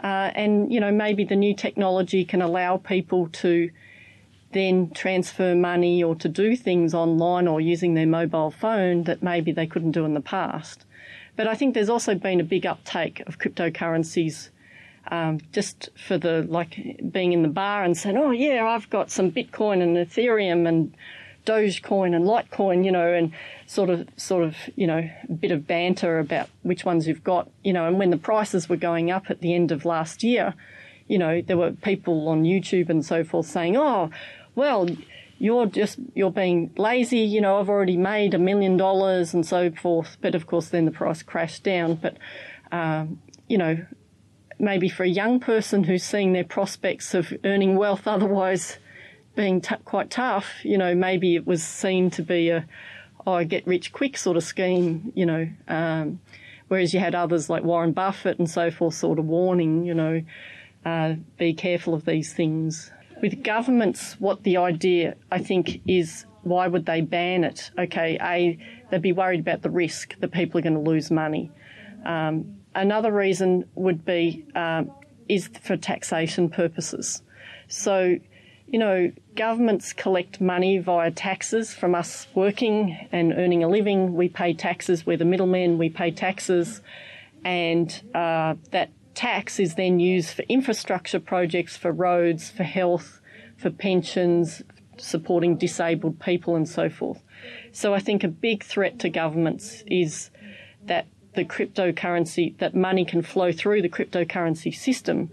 Uh, 0.03 0.31
and, 0.33 0.73
you 0.73 0.79
know, 0.79 0.91
maybe 0.91 1.23
the 1.23 1.35
new 1.35 1.55
technology 1.55 2.25
can 2.25 2.41
allow 2.41 2.77
people 2.77 3.27
to 3.27 3.69
then 4.53 4.89
transfer 4.91 5.53
money 5.53 6.03
or 6.03 6.15
to 6.15 6.27
do 6.29 6.55
things 6.55 6.93
online 6.93 7.47
or 7.47 7.61
using 7.61 7.93
their 7.93 8.07
mobile 8.07 8.49
phone 8.49 9.03
that 9.03 9.21
maybe 9.21 9.51
they 9.51 9.67
couldn't 9.67 9.91
do 9.91 10.05
in 10.05 10.15
the 10.15 10.21
past. 10.21 10.85
But 11.35 11.47
I 11.47 11.55
think 11.55 11.73
there's 11.73 11.89
also 11.89 12.15
been 12.15 12.39
a 12.39 12.43
big 12.43 12.65
uptake 12.65 13.21
of 13.27 13.37
cryptocurrencies 13.37 14.49
um, 15.07 15.39
just 15.51 15.89
for 15.95 16.17
the 16.17 16.45
like 16.49 16.79
being 17.11 17.33
in 17.33 17.41
the 17.41 17.49
bar 17.49 17.83
and 17.83 17.97
saying, 17.97 18.17
oh 18.17 18.31
yeah, 18.31 18.65
I've 18.65 18.89
got 18.89 19.11
some 19.11 19.31
Bitcoin 19.31 19.81
and 19.81 19.97
Ethereum 19.97 20.67
and 20.67 20.95
Dogecoin 21.45 22.15
and 22.15 22.25
Litecoin, 22.25 22.85
you 22.85 22.91
know, 22.91 23.11
and 23.11 23.31
sort 23.67 23.89
of, 23.89 24.07
sort 24.15 24.43
of, 24.43 24.55
you 24.75 24.87
know, 24.87 25.09
a 25.29 25.33
bit 25.33 25.51
of 25.51 25.67
banter 25.67 26.19
about 26.19 26.49
which 26.61 26.85
ones 26.85 27.07
you've 27.07 27.23
got, 27.23 27.49
you 27.63 27.73
know, 27.73 27.85
and 27.85 27.99
when 27.99 28.11
the 28.11 28.17
prices 28.17 28.69
were 28.69 28.77
going 28.77 29.11
up 29.11 29.29
at 29.29 29.41
the 29.41 29.53
end 29.53 29.71
of 29.71 29.83
last 29.83 30.23
year, 30.23 30.53
you 31.07 31.17
know, 31.17 31.41
there 31.41 31.57
were 31.57 31.71
people 31.71 32.29
on 32.29 32.43
YouTube 32.43 32.89
and 32.89 33.05
so 33.05 33.23
forth 33.23 33.45
saying, 33.45 33.75
oh, 33.75 34.09
well, 34.55 34.87
you're 35.37 35.65
just 35.65 35.99
you're 36.13 36.31
being 36.31 36.71
lazy. 36.77 37.19
You 37.19 37.41
know, 37.41 37.59
I've 37.59 37.69
already 37.69 37.97
made 37.97 38.33
a 38.33 38.37
million 38.37 38.77
dollars 38.77 39.33
and 39.33 39.45
so 39.45 39.71
forth. 39.71 40.15
But 40.21 40.35
of 40.35 40.47
course, 40.47 40.69
then 40.69 40.85
the 40.85 40.91
price 40.91 41.21
crashed 41.21 41.63
down. 41.63 41.95
But 41.95 42.17
um, 42.71 43.19
you 43.49 43.57
know, 43.57 43.85
maybe 44.63 44.89
for 44.89 45.03
a 45.03 45.09
young 45.09 45.39
person 45.39 45.83
who's 45.83 46.03
seeing 46.03 46.33
their 46.33 46.43
prospects 46.43 47.13
of 47.13 47.33
earning 47.43 47.75
wealth 47.75 48.07
otherwise 48.07 48.77
being 49.35 49.61
t- 49.61 49.75
quite 49.85 50.11
tough, 50.11 50.63
you 50.63 50.77
know, 50.77 50.93
maybe 50.93 51.35
it 51.35 51.47
was 51.47 51.63
seen 51.63 52.09
to 52.11 52.21
be 52.21 52.49
a 52.49 52.65
oh, 53.25 53.43
get 53.43 53.65
rich 53.65 53.91
quick 53.91 54.17
sort 54.17 54.37
of 54.37 54.43
scheme. 54.43 55.11
You 55.15 55.25
know. 55.25 55.49
Um, 55.67 56.19
whereas 56.67 56.93
you 56.93 56.99
had 56.99 57.13
others 57.13 57.49
like 57.49 57.63
Warren 57.63 57.91
Buffett 57.91 58.39
and 58.39 58.49
so 58.49 58.71
forth, 58.71 58.95
sort 58.95 59.19
of 59.19 59.25
warning, 59.25 59.85
you 59.85 59.93
know, 59.93 60.23
uh, 60.85 61.15
be 61.37 61.53
careful 61.53 61.93
of 61.93 62.05
these 62.05 62.33
things 62.33 62.91
with 63.23 63.41
governments, 63.41 64.19
what 64.19 64.43
the 64.43 64.57
idea 64.57 65.15
I 65.31 65.39
think 65.39 65.81
is 65.87 66.25
why 66.43 66.67
would 66.67 66.85
they 66.85 66.99
ban 66.99 67.45
it? 67.45 67.71
Okay, 67.79 68.17
A, 68.21 68.59
they'd 68.91 69.01
be 69.01 69.13
worried 69.13 69.39
about 69.39 69.61
the 69.61 69.69
risk 69.69 70.19
that 70.19 70.27
people 70.27 70.59
are 70.59 70.61
going 70.61 70.73
to 70.73 70.79
lose 70.79 71.09
money. 71.09 71.49
Um, 72.05 72.57
another 72.75 73.11
reason 73.11 73.69
would 73.75 74.05
be 74.05 74.45
uh, 74.55 74.83
is 75.29 75.49
for 75.61 75.77
taxation 75.77 76.49
purposes. 76.49 77.21
So, 77.67 78.17
you 78.67 78.79
know, 78.79 79.11
governments 79.35 79.93
collect 79.93 80.41
money 80.41 80.79
via 80.79 81.11
taxes 81.11 81.73
from 81.73 81.95
us 81.95 82.27
working 82.35 83.07
and 83.11 83.33
earning 83.33 83.63
a 83.63 83.67
living. 83.67 84.15
We 84.15 84.29
pay 84.29 84.53
taxes. 84.53 85.05
We're 85.05 85.17
the 85.17 85.25
middlemen. 85.25 85.77
We 85.77 85.89
pay 85.89 86.11
taxes, 86.11 86.81
and 87.43 87.89
uh, 88.13 88.55
that 88.71 88.89
tax 89.15 89.59
is 89.59 89.75
then 89.75 89.99
used 89.99 90.31
for 90.31 90.41
infrastructure 90.43 91.19
projects, 91.19 91.77
for 91.77 91.91
roads, 91.91 92.49
for 92.49 92.63
health, 92.63 93.21
for 93.57 93.69
pensions, 93.69 94.63
supporting 94.97 95.55
disabled 95.55 96.19
people, 96.19 96.55
and 96.55 96.67
so 96.67 96.89
forth. 96.89 97.21
So 97.71 97.93
I 97.93 97.99
think 97.99 98.23
a 98.23 98.27
big 98.27 98.63
threat 98.63 98.99
to 98.99 99.09
governments 99.09 99.83
is 99.87 100.31
that 100.85 101.07
the 101.35 101.45
cryptocurrency, 101.45 102.57
that 102.59 102.75
money 102.75 103.05
can 103.05 103.21
flow 103.21 103.51
through 103.51 103.81
the 103.81 103.89
cryptocurrency 103.89 104.73
system 104.73 105.29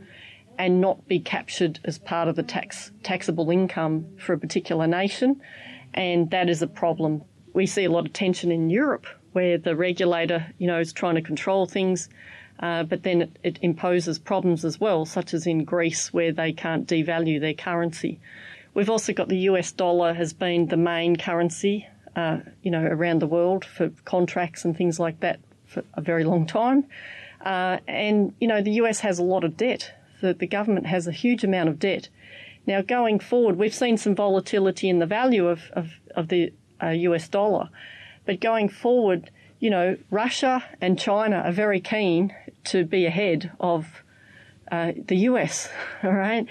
and 0.58 0.80
not 0.80 1.08
be 1.08 1.18
captured 1.18 1.80
as 1.84 1.98
part 1.98 2.28
of 2.28 2.36
the 2.36 2.42
tax 2.42 2.90
taxable 3.02 3.50
income 3.50 4.06
for 4.18 4.34
a 4.34 4.38
particular 4.38 4.86
nation, 4.86 5.40
and 5.94 6.30
that 6.30 6.48
is 6.48 6.62
a 6.62 6.66
problem. 6.66 7.22
We 7.54 7.66
see 7.66 7.84
a 7.84 7.90
lot 7.90 8.06
of 8.06 8.12
tension 8.12 8.52
in 8.52 8.70
Europe 8.70 9.06
where 9.32 9.58
the 9.58 9.76
regulator, 9.76 10.52
you 10.58 10.66
know, 10.66 10.80
is 10.80 10.92
trying 10.92 11.14
to 11.14 11.22
control 11.22 11.66
things, 11.66 12.08
uh, 12.58 12.82
but 12.82 13.02
then 13.04 13.22
it, 13.22 13.38
it 13.42 13.58
imposes 13.62 14.18
problems 14.18 14.64
as 14.64 14.78
well, 14.78 15.04
such 15.04 15.32
as 15.32 15.46
in 15.46 15.64
Greece 15.64 16.12
where 16.12 16.32
they 16.32 16.52
can't 16.52 16.86
devalue 16.86 17.40
their 17.40 17.54
currency. 17.54 18.20
We've 18.74 18.90
also 18.90 19.12
got 19.12 19.28
the 19.28 19.48
US 19.50 19.72
dollar 19.72 20.14
has 20.14 20.32
been 20.32 20.66
the 20.66 20.76
main 20.76 21.16
currency, 21.16 21.86
uh, 22.16 22.38
you 22.62 22.70
know, 22.70 22.84
around 22.84 23.20
the 23.20 23.26
world 23.26 23.64
for 23.64 23.90
contracts 24.04 24.64
and 24.64 24.76
things 24.76 25.00
like 25.00 25.20
that 25.20 25.40
for 25.70 25.84
a 25.94 26.00
very 26.00 26.24
long 26.24 26.46
time. 26.46 26.84
Uh, 27.44 27.78
and, 27.86 28.34
you 28.40 28.48
know, 28.48 28.60
the 28.60 28.72
US 28.72 29.00
has 29.00 29.18
a 29.18 29.22
lot 29.22 29.44
of 29.44 29.56
debt. 29.56 29.94
The, 30.20 30.34
the 30.34 30.46
government 30.46 30.86
has 30.86 31.06
a 31.06 31.12
huge 31.12 31.44
amount 31.44 31.68
of 31.68 31.78
debt. 31.78 32.08
Now, 32.66 32.82
going 32.82 33.20
forward, 33.20 33.56
we've 33.56 33.74
seen 33.74 33.96
some 33.96 34.14
volatility 34.14 34.88
in 34.88 34.98
the 34.98 35.06
value 35.06 35.46
of, 35.46 35.70
of, 35.72 35.92
of 36.14 36.28
the 36.28 36.52
uh, 36.82 36.88
US 36.88 37.28
dollar. 37.28 37.70
But 38.26 38.40
going 38.40 38.68
forward, 38.68 39.30
you 39.60 39.70
know, 39.70 39.96
Russia 40.10 40.64
and 40.80 40.98
China 40.98 41.36
are 41.36 41.52
very 41.52 41.80
keen 41.80 42.34
to 42.64 42.84
be 42.84 43.06
ahead 43.06 43.52
of 43.60 44.02
uh, 44.70 44.92
the 45.06 45.16
US, 45.16 45.68
all 46.02 46.12
right, 46.12 46.46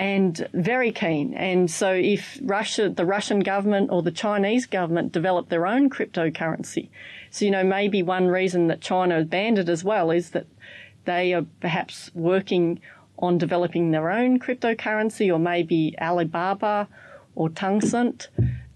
and 0.00 0.48
very 0.54 0.92
keen. 0.92 1.34
And 1.34 1.70
so, 1.70 1.92
if 1.92 2.38
Russia, 2.42 2.88
the 2.88 3.04
Russian 3.04 3.40
government 3.40 3.90
or 3.92 4.02
the 4.02 4.10
Chinese 4.10 4.64
government 4.64 5.12
develop 5.12 5.50
their 5.50 5.66
own 5.66 5.90
cryptocurrency, 5.90 6.88
so 7.30 7.44
you 7.44 7.50
know 7.50 7.62
maybe 7.62 8.02
one 8.02 8.28
reason 8.28 8.68
that 8.68 8.80
China 8.80 9.22
banned 9.24 9.58
it 9.58 9.68
as 9.68 9.84
well 9.84 10.10
is 10.10 10.30
that 10.30 10.46
they 11.04 11.34
are 11.34 11.44
perhaps 11.60 12.10
working 12.14 12.80
on 13.18 13.36
developing 13.36 13.90
their 13.90 14.10
own 14.10 14.40
cryptocurrency, 14.40 15.30
or 15.30 15.38
maybe 15.38 15.94
Alibaba 16.00 16.88
or 17.34 17.50
Tencent, 17.50 18.28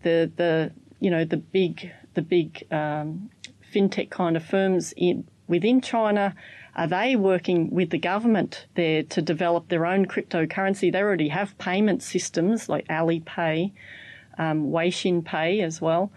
the 0.02 0.30
the 0.36 0.72
you 1.00 1.10
know 1.10 1.24
the 1.24 1.38
big 1.38 1.90
the 2.12 2.22
big 2.22 2.66
um, 2.70 3.30
fintech 3.72 4.10
kind 4.10 4.36
of 4.36 4.44
firms 4.44 4.92
in, 4.98 5.26
within 5.48 5.80
China 5.80 6.34
are 6.76 6.88
they 6.88 7.14
working 7.14 7.70
with 7.70 7.90
the 7.90 7.98
government 7.98 8.66
there 8.74 9.02
to 9.04 9.22
develop 9.22 9.68
their 9.68 9.86
own 9.86 10.06
cryptocurrency? 10.06 10.92
They 10.92 11.00
already 11.00 11.28
have 11.28 11.56
payment 11.58 12.02
systems 12.02 12.68
like 12.68 12.88
Alipay, 12.88 13.72
um, 14.38 14.70
Weixin 14.70 15.24
Pay 15.24 15.60
as 15.60 15.80
well. 15.80 16.10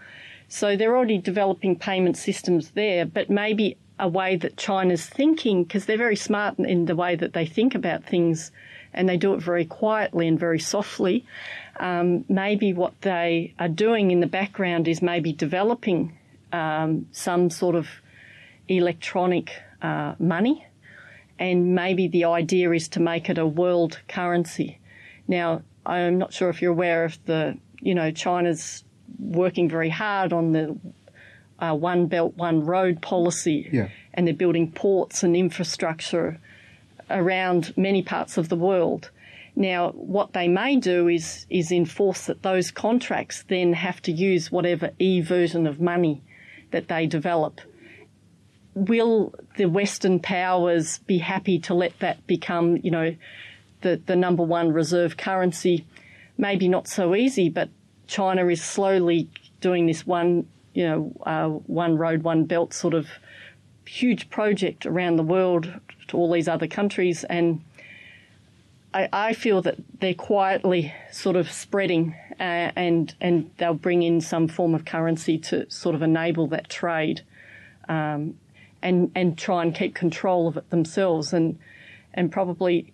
So 0.48 0.76
they're 0.76 0.96
already 0.96 1.18
developing 1.18 1.76
payment 1.76 2.16
systems 2.16 2.70
there, 2.70 3.06
but 3.06 3.30
maybe 3.30 3.76
a 4.00 4.08
way 4.08 4.36
that 4.36 4.56
China's 4.56 5.06
thinking, 5.06 5.64
because 5.64 5.86
they're 5.86 5.98
very 5.98 6.16
smart 6.16 6.58
in 6.58 6.86
the 6.86 6.96
way 6.96 7.14
that 7.16 7.34
they 7.34 7.46
think 7.46 7.74
about 7.74 8.04
things 8.04 8.50
and 8.94 9.08
they 9.08 9.16
do 9.16 9.34
it 9.34 9.42
very 9.42 9.64
quietly 9.64 10.26
and 10.26 10.38
very 10.38 10.58
softly. 10.58 11.24
Um, 11.78 12.24
maybe 12.28 12.72
what 12.72 13.00
they 13.02 13.54
are 13.58 13.68
doing 13.68 14.10
in 14.10 14.20
the 14.20 14.26
background 14.26 14.88
is 14.88 15.02
maybe 15.02 15.32
developing 15.32 16.16
um, 16.52 17.06
some 17.12 17.50
sort 17.50 17.74
of 17.74 17.88
electronic 18.68 19.52
uh, 19.82 20.14
money, 20.18 20.66
and 21.38 21.74
maybe 21.74 22.08
the 22.08 22.24
idea 22.24 22.70
is 22.72 22.88
to 22.88 23.00
make 23.00 23.30
it 23.30 23.38
a 23.38 23.46
world 23.46 24.00
currency. 24.08 24.78
Now, 25.26 25.62
I'm 25.86 26.18
not 26.18 26.32
sure 26.32 26.50
if 26.50 26.60
you're 26.60 26.72
aware 26.72 27.04
of 27.04 27.18
the, 27.26 27.58
you 27.80 27.94
know, 27.94 28.10
China's 28.10 28.84
working 29.18 29.68
very 29.68 29.90
hard 29.90 30.32
on 30.32 30.52
the 30.52 30.76
uh, 31.58 31.74
One 31.74 32.06
Belt, 32.06 32.36
One 32.36 32.64
Road 32.64 33.00
policy, 33.02 33.68
yeah. 33.72 33.88
and 34.14 34.26
they're 34.26 34.34
building 34.34 34.70
ports 34.72 35.22
and 35.22 35.36
infrastructure 35.36 36.40
around 37.10 37.72
many 37.76 38.02
parts 38.02 38.36
of 38.36 38.48
the 38.48 38.56
world. 38.56 39.10
Now, 39.56 39.90
what 39.90 40.34
they 40.34 40.46
may 40.46 40.76
do 40.76 41.08
is 41.08 41.46
is 41.50 41.72
enforce 41.72 42.26
that 42.26 42.42
those 42.42 42.70
contracts 42.70 43.44
then 43.48 43.72
have 43.72 44.00
to 44.02 44.12
use 44.12 44.52
whatever 44.52 44.90
e 44.98 45.20
version 45.20 45.66
of 45.66 45.80
money 45.80 46.22
that 46.70 46.86
they 46.86 47.06
develop 47.06 47.60
will 48.86 49.34
the 49.56 49.66
Western 49.66 50.20
powers 50.20 50.98
be 50.98 51.18
happy 51.18 51.58
to 51.60 51.74
let 51.74 51.98
that 51.98 52.26
become, 52.26 52.78
you 52.78 52.90
know, 52.90 53.16
the, 53.80 54.00
the 54.06 54.16
number 54.16 54.42
one 54.42 54.72
reserve 54.72 55.16
currency? 55.16 55.84
Maybe 56.36 56.68
not 56.68 56.86
so 56.86 57.14
easy, 57.14 57.48
but 57.48 57.68
China 58.06 58.46
is 58.48 58.62
slowly 58.62 59.28
doing 59.60 59.86
this 59.86 60.06
one, 60.06 60.46
you 60.72 60.86
know, 60.86 61.12
uh, 61.26 61.48
one 61.48 61.98
road, 61.98 62.22
one 62.22 62.44
belt 62.44 62.72
sort 62.72 62.94
of 62.94 63.08
huge 63.84 64.30
project 64.30 64.86
around 64.86 65.16
the 65.16 65.22
world 65.22 65.72
to 66.08 66.16
all 66.16 66.32
these 66.32 66.48
other 66.48 66.66
countries. 66.66 67.24
And 67.24 67.62
I, 68.94 69.08
I 69.12 69.32
feel 69.32 69.62
that 69.62 69.76
they're 70.00 70.14
quietly 70.14 70.94
sort 71.10 71.36
of 71.36 71.50
spreading 71.50 72.14
uh, 72.38 72.70
and, 72.76 73.14
and 73.20 73.50
they'll 73.58 73.74
bring 73.74 74.02
in 74.02 74.20
some 74.20 74.48
form 74.48 74.74
of 74.74 74.84
currency 74.84 75.38
to 75.38 75.68
sort 75.70 75.94
of 75.94 76.02
enable 76.02 76.46
that 76.48 76.68
trade. 76.68 77.22
Um, 77.88 78.38
and 78.82 79.10
and 79.14 79.36
try 79.36 79.62
and 79.62 79.74
keep 79.74 79.94
control 79.94 80.48
of 80.48 80.56
it 80.56 80.70
themselves. 80.70 81.32
And 81.32 81.58
and 82.14 82.32
probably 82.32 82.92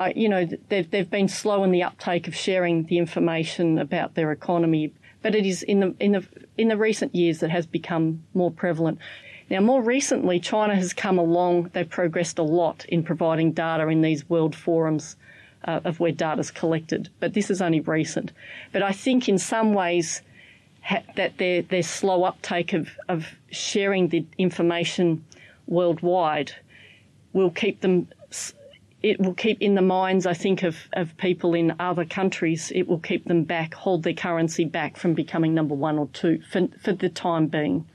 uh, 0.00 0.12
you 0.14 0.28
know 0.28 0.46
they've 0.68 0.90
they've 0.90 1.10
been 1.10 1.28
slow 1.28 1.64
in 1.64 1.70
the 1.70 1.82
uptake 1.82 2.28
of 2.28 2.34
sharing 2.34 2.84
the 2.84 2.98
information 2.98 3.78
about 3.78 4.14
their 4.14 4.32
economy 4.32 4.92
but 5.22 5.34
it 5.34 5.44
is 5.44 5.62
in 5.62 5.80
the 5.80 5.94
in 6.00 6.12
the 6.12 6.24
in 6.56 6.68
the 6.68 6.76
recent 6.76 7.14
years 7.14 7.40
that 7.40 7.50
has 7.50 7.66
become 7.66 8.22
more 8.34 8.50
prevalent. 8.50 8.98
Now 9.50 9.60
more 9.60 9.82
recently 9.82 10.40
China 10.40 10.74
has 10.74 10.92
come 10.92 11.18
along. 11.18 11.70
They've 11.72 11.88
progressed 11.88 12.38
a 12.38 12.42
lot 12.42 12.84
in 12.88 13.02
providing 13.02 13.52
data 13.52 13.88
in 13.88 14.02
these 14.02 14.28
world 14.28 14.54
forums 14.54 15.16
uh, 15.64 15.80
of 15.84 16.00
where 16.00 16.12
data 16.12 16.40
is 16.40 16.50
collected 16.50 17.10
but 17.20 17.34
this 17.34 17.50
is 17.50 17.60
only 17.60 17.80
recent. 17.80 18.32
But 18.72 18.82
I 18.82 18.92
think 18.92 19.28
in 19.28 19.38
some 19.38 19.74
ways 19.74 20.22
that 21.16 21.38
their 21.38 21.62
their 21.62 21.82
slow 21.82 22.24
uptake 22.24 22.72
of, 22.72 22.90
of 23.08 23.26
sharing 23.50 24.08
the 24.08 24.24
information 24.38 25.24
worldwide 25.66 26.52
will 27.32 27.50
keep 27.50 27.80
them 27.80 28.08
it 29.02 29.20
will 29.20 29.34
keep 29.34 29.62
in 29.62 29.74
the 29.74 29.82
minds 29.82 30.26
I 30.26 30.34
think 30.34 30.62
of, 30.64 30.76
of 30.92 31.16
people 31.18 31.54
in 31.54 31.76
other 31.78 32.04
countries. 32.04 32.72
It 32.74 32.88
will 32.88 32.98
keep 32.98 33.26
them 33.26 33.44
back 33.44 33.74
hold 33.74 34.02
their 34.02 34.12
currency 34.14 34.64
back 34.64 34.96
from 34.96 35.14
becoming 35.14 35.54
number 35.54 35.74
one 35.74 35.98
or 35.98 36.08
two 36.12 36.40
for, 36.50 36.68
for 36.82 36.92
the 36.92 37.08
time 37.08 37.46
being. 37.46 37.86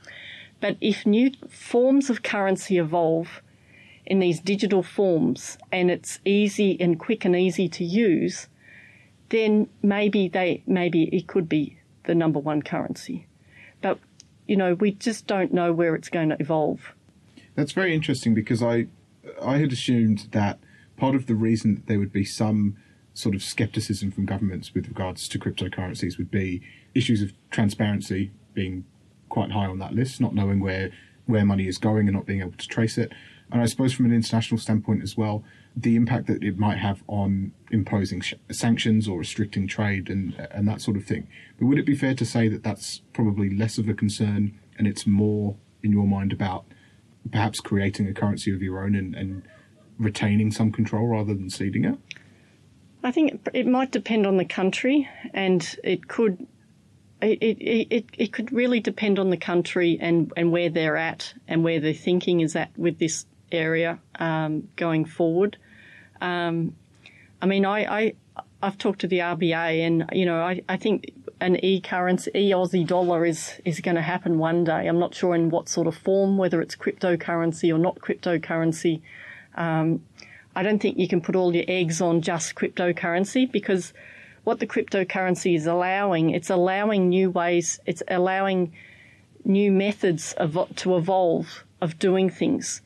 But 0.62 0.78
if 0.80 1.06
new 1.06 1.32
forms 1.50 2.10
of 2.10 2.24
currency 2.24 2.78
evolve 2.78 3.42
in 4.06 4.20
these 4.20 4.40
digital 4.40 4.84
forms 4.84 5.58
and 5.72 5.92
it's 5.92 6.20
easy 6.24 6.80
and 6.80 7.00
quick 7.00 7.26
and 7.26 7.36
easy 7.36 7.68
to 7.70 7.84
use 7.84 8.48
then 9.30 9.68
maybe 9.82 10.28
they 10.28 10.62
maybe 10.68 11.04
it 11.06 11.26
could 11.28 11.50
be 11.50 11.78
the 12.06 12.16
number 12.16 12.40
one 12.40 12.62
currency. 12.62 13.28
But, 13.82 14.00
you 14.48 14.56
know, 14.56 14.74
we 14.74 14.92
just 14.92 15.28
don't 15.28 15.54
know 15.54 15.74
where 15.74 15.96
it's 15.96 16.10
going 16.10 16.30
to 16.30 16.38
evolve. 16.40 16.94
That's 17.56 17.72
very 17.72 17.94
interesting 17.94 18.34
because 18.34 18.64
I, 18.64 18.88
I 19.42 19.58
had 19.58 19.72
assumed 19.72 20.28
that 20.32 20.60
part 20.98 21.16
of 21.16 21.28
the 21.28 21.36
reason 21.36 21.76
that 21.76 21.88
there 21.88 22.00
would 22.00 22.14
be 22.14 22.26
some 22.26 22.78
sort 23.14 23.36
of 23.36 23.44
skepticism 23.44 24.12
from 24.12 24.26
governments 24.26 24.74
with 24.74 24.88
regards 24.88 25.28
to 25.28 25.40
cryptocurrencies 25.40 26.18
would 26.18 26.32
be 26.32 26.62
issues 26.96 27.22
of 27.22 27.32
transparency 27.52 28.32
being 28.54 28.86
quite 29.30 29.52
high 29.52 29.66
on 29.66 29.80
that 29.80 29.94
list, 29.94 30.20
not 30.20 30.34
knowing 30.34 30.60
where 30.60 30.92
where 31.26 31.46
money 31.46 31.68
is 31.68 31.78
going 31.78 32.08
and 32.08 32.16
not 32.16 32.26
being 32.26 32.42
able 32.42 32.52
to 32.52 32.68
trace 32.68 32.98
it. 32.98 33.12
And 33.50 33.62
I 33.62 33.66
suppose 33.66 33.94
from 33.94 34.06
an 34.06 34.14
international 34.14 34.60
standpoint 34.60 35.04
as 35.04 35.16
well, 35.16 35.44
the 35.76 35.96
impact 35.96 36.28
that 36.28 36.44
it 36.44 36.58
might 36.58 36.78
have 36.78 37.04
on 37.08 37.52
imposing 37.72 38.22
sh- 38.22 38.36
sanctions 38.52 39.08
or 39.08 39.18
restricting 39.20 39.68
trade 39.68 40.10
and 40.10 40.36
and 40.52 40.68
that 40.68 40.82
sort 40.82 40.98
of 40.98 41.06
thing. 41.06 41.28
But 41.60 41.66
would 41.66 41.80
it 41.80 41.86
be 41.86 41.96
fair 41.96 42.14
to 42.14 42.26
say 42.26 42.48
that 42.48 42.64
that's 42.64 43.02
probably 43.14 43.50
less 43.50 43.78
of 43.78 43.90
a 43.90 43.94
concern 43.94 44.60
and 44.78 44.88
it's 44.88 45.08
more 45.08 45.56
in 45.82 45.92
your 45.92 46.08
mind 46.08 46.32
about 46.32 46.66
perhaps 47.32 47.60
creating 47.60 48.08
a 48.08 48.14
currency 48.14 48.54
of 48.54 48.62
your 48.62 48.84
own 48.84 48.96
and, 48.96 49.16
and 49.16 49.44
retaining 49.98 50.52
some 50.52 50.72
control 50.72 51.08
rather 51.08 51.34
than 51.34 51.50
ceding 51.50 51.86
it? 51.86 51.98
I 53.04 53.12
think 53.12 53.34
it, 53.34 53.50
it 53.54 53.68
might 53.68 53.92
depend 53.92 54.26
on 54.26 54.38
the 54.38 54.46
country, 54.46 55.10
and 55.34 55.76
it 55.84 56.08
could 56.08 56.48
it, 57.22 57.42
it, 57.42 57.88
it, 57.90 58.06
it 58.18 58.34
could 58.34 58.52
really 58.52 58.80
depend 58.80 59.18
on 59.18 59.30
the 59.30 59.38
country 59.38 59.98
and, 60.02 60.32
and 60.36 60.52
where 60.52 60.70
they're 60.70 60.98
at 60.98 61.34
and 61.48 61.64
where 61.64 61.80
their 61.80 61.94
thinking 61.94 62.42
is 62.42 62.56
at 62.56 62.78
with 62.78 63.00
this 63.00 63.26
area 63.52 64.00
um, 64.16 64.68
going 64.76 65.06
forward. 65.06 65.58
Um, 66.24 66.76
I 67.42 67.46
mean, 67.46 67.66
I, 67.66 68.02
I, 68.02 68.14
I've 68.64 68.78
talked 68.78 69.02
to 69.02 69.08
the 69.08 69.20
RBA 69.20 69.86
and, 69.86 70.10
you 70.14 70.26
know, 70.26 70.42
I, 70.42 70.62
I 70.70 70.78
think 70.78 71.14
an 71.42 71.64
e-currency, 71.64 72.32
e-Aussie 72.34 72.88
dollar 72.88 73.26
is, 73.26 73.60
is 73.66 73.82
going 73.82 73.96
to 73.96 74.02
happen 74.02 74.40
one 74.40 74.64
day. 74.64 74.88
I'm 74.88 74.98
not 74.98 75.14
sure 75.14 75.36
in 75.36 75.50
what 75.50 75.68
sort 75.68 75.86
of 75.86 75.96
form, 75.96 76.38
whether 76.38 76.62
it's 76.62 76.76
cryptocurrency 76.76 77.76
or 77.76 77.78
not 77.78 78.00
cryptocurrency. 78.00 79.02
Um, 79.56 80.04
I 80.56 80.64
don't 80.64 80.82
think 80.82 80.98
you 80.98 81.10
can 81.10 81.20
put 81.20 81.36
all 81.36 81.54
your 81.54 81.66
eggs 81.68 82.00
on 82.00 82.22
just 82.22 82.56
cryptocurrency 82.56 83.52
because 83.52 83.92
what 84.46 84.60
the 84.60 84.68
cryptocurrency 84.68 85.56
is 85.56 85.68
allowing, 85.68 86.30
it's 86.30 86.50
allowing 86.50 87.10
new 87.10 87.30
ways, 87.30 87.82
it's 87.86 88.04
allowing 88.08 88.72
new 89.44 89.72
methods 89.72 90.34
of, 90.34 90.58
to 90.78 90.96
evolve 90.96 91.66
of 91.82 92.00
doing 92.00 92.30
things. 92.30 92.82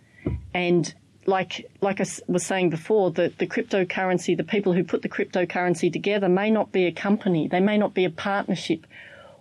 And 0.55 0.93
like 1.27 1.69
like 1.81 1.99
I 1.99 2.05
was 2.27 2.45
saying 2.45 2.69
before, 2.69 3.11
the, 3.11 3.31
the 3.37 3.45
cryptocurrency, 3.45 4.35
the 4.35 4.45
people 4.45 4.73
who 4.73 4.83
put 4.83 5.01
the 5.01 5.09
cryptocurrency 5.09 5.91
together 5.91 6.29
may 6.29 6.49
not 6.49 6.71
be 6.71 6.85
a 6.85 6.91
company, 6.91 7.47
they 7.47 7.59
may 7.59 7.77
not 7.77 7.93
be 7.93 8.05
a 8.05 8.09
partnership, 8.09 8.87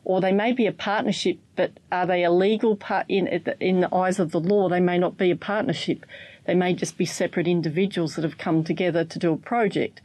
or 0.04 0.20
they 0.20 0.32
may 0.32 0.52
be 0.52 0.66
a 0.66 0.72
partnership, 0.72 1.38
but 1.54 1.70
are 1.90 2.06
they 2.06 2.24
a 2.24 2.30
legal 2.30 2.76
part 2.76 3.06
in 3.08 3.28
in 3.60 3.80
the 3.80 3.94
eyes 3.94 4.18
of 4.18 4.32
the 4.32 4.40
law? 4.40 4.68
They 4.68 4.80
may 4.80 4.98
not 4.98 5.16
be 5.16 5.30
a 5.30 5.36
partnership. 5.36 6.04
They 6.44 6.54
may 6.54 6.74
just 6.74 6.98
be 6.98 7.06
separate 7.06 7.46
individuals 7.46 8.16
that 8.16 8.24
have 8.24 8.38
come 8.38 8.64
together 8.64 9.04
to 9.04 9.18
do 9.18 9.32
a 9.32 9.36
project, 9.36 10.00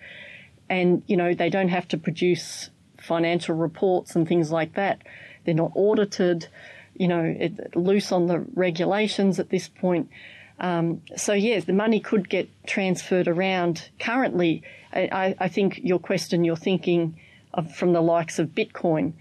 and 0.69 1.01
you 1.07 1.17
know 1.17 1.33
they 1.33 1.49
don't 1.49 1.69
have 1.69 1.87
to 1.89 1.97
produce 1.97 2.69
financial 2.99 3.55
reports 3.55 4.15
and 4.15 4.27
things 4.27 4.51
like 4.51 4.75
that. 4.75 5.01
They're 5.45 5.55
not 5.55 5.71
audited, 5.73 6.47
you 6.95 7.07
know, 7.07 7.23
it, 7.23 7.75
loose 7.75 8.11
on 8.11 8.27
the 8.27 8.45
regulations 8.53 9.39
at 9.39 9.49
this 9.49 9.67
point. 9.67 10.09
Um, 10.61 11.01
so 11.17 11.33
yes, 11.33 11.65
the 11.65 11.73
money 11.73 11.99
could 11.99 12.29
get 12.29 12.47
transferred 12.67 13.27
around. 13.27 13.89
Currently, 13.99 14.61
I, 14.93 15.35
I 15.39 15.47
think 15.47 15.79
your 15.83 15.99
question, 15.99 16.43
you're 16.43 16.55
thinking 16.55 17.19
of 17.53 17.75
from 17.75 17.93
the 17.93 18.01
likes 18.01 18.37
of 18.37 18.49
Bitcoin, 18.49 19.13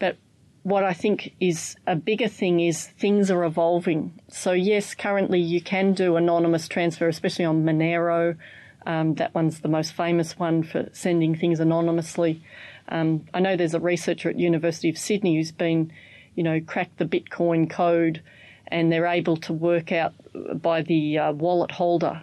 but 0.00 0.16
what 0.64 0.82
I 0.82 0.92
think 0.92 1.34
is 1.38 1.76
a 1.86 1.94
bigger 1.94 2.26
thing 2.26 2.58
is 2.58 2.86
things 2.86 3.30
are 3.30 3.44
evolving. 3.44 4.20
So 4.28 4.52
yes, 4.52 4.94
currently 4.94 5.40
you 5.40 5.60
can 5.60 5.94
do 5.94 6.16
anonymous 6.16 6.66
transfer, 6.66 7.08
especially 7.08 7.44
on 7.44 7.64
Monero. 7.64 8.36
Um, 8.84 9.14
that 9.14 9.32
one's 9.32 9.60
the 9.60 9.68
most 9.68 9.92
famous 9.92 10.38
one 10.38 10.64
for 10.64 10.88
sending 10.92 11.36
things 11.36 11.60
anonymously. 11.60 12.42
Um, 12.88 13.26
I 13.32 13.38
know 13.38 13.56
there's 13.56 13.74
a 13.74 13.80
researcher 13.80 14.28
at 14.28 14.38
University 14.38 14.88
of 14.88 14.98
Sydney 14.98 15.36
who's 15.36 15.52
been, 15.52 15.92
you 16.34 16.42
know, 16.42 16.60
cracked 16.60 16.98
the 16.98 17.04
Bitcoin 17.04 17.70
code 17.70 18.22
and 18.70 18.90
they're 18.90 19.06
able 19.06 19.36
to 19.36 19.52
work 19.52 19.92
out 19.92 20.14
by 20.60 20.82
the 20.82 21.18
uh, 21.18 21.32
wallet 21.32 21.72
holder, 21.72 22.22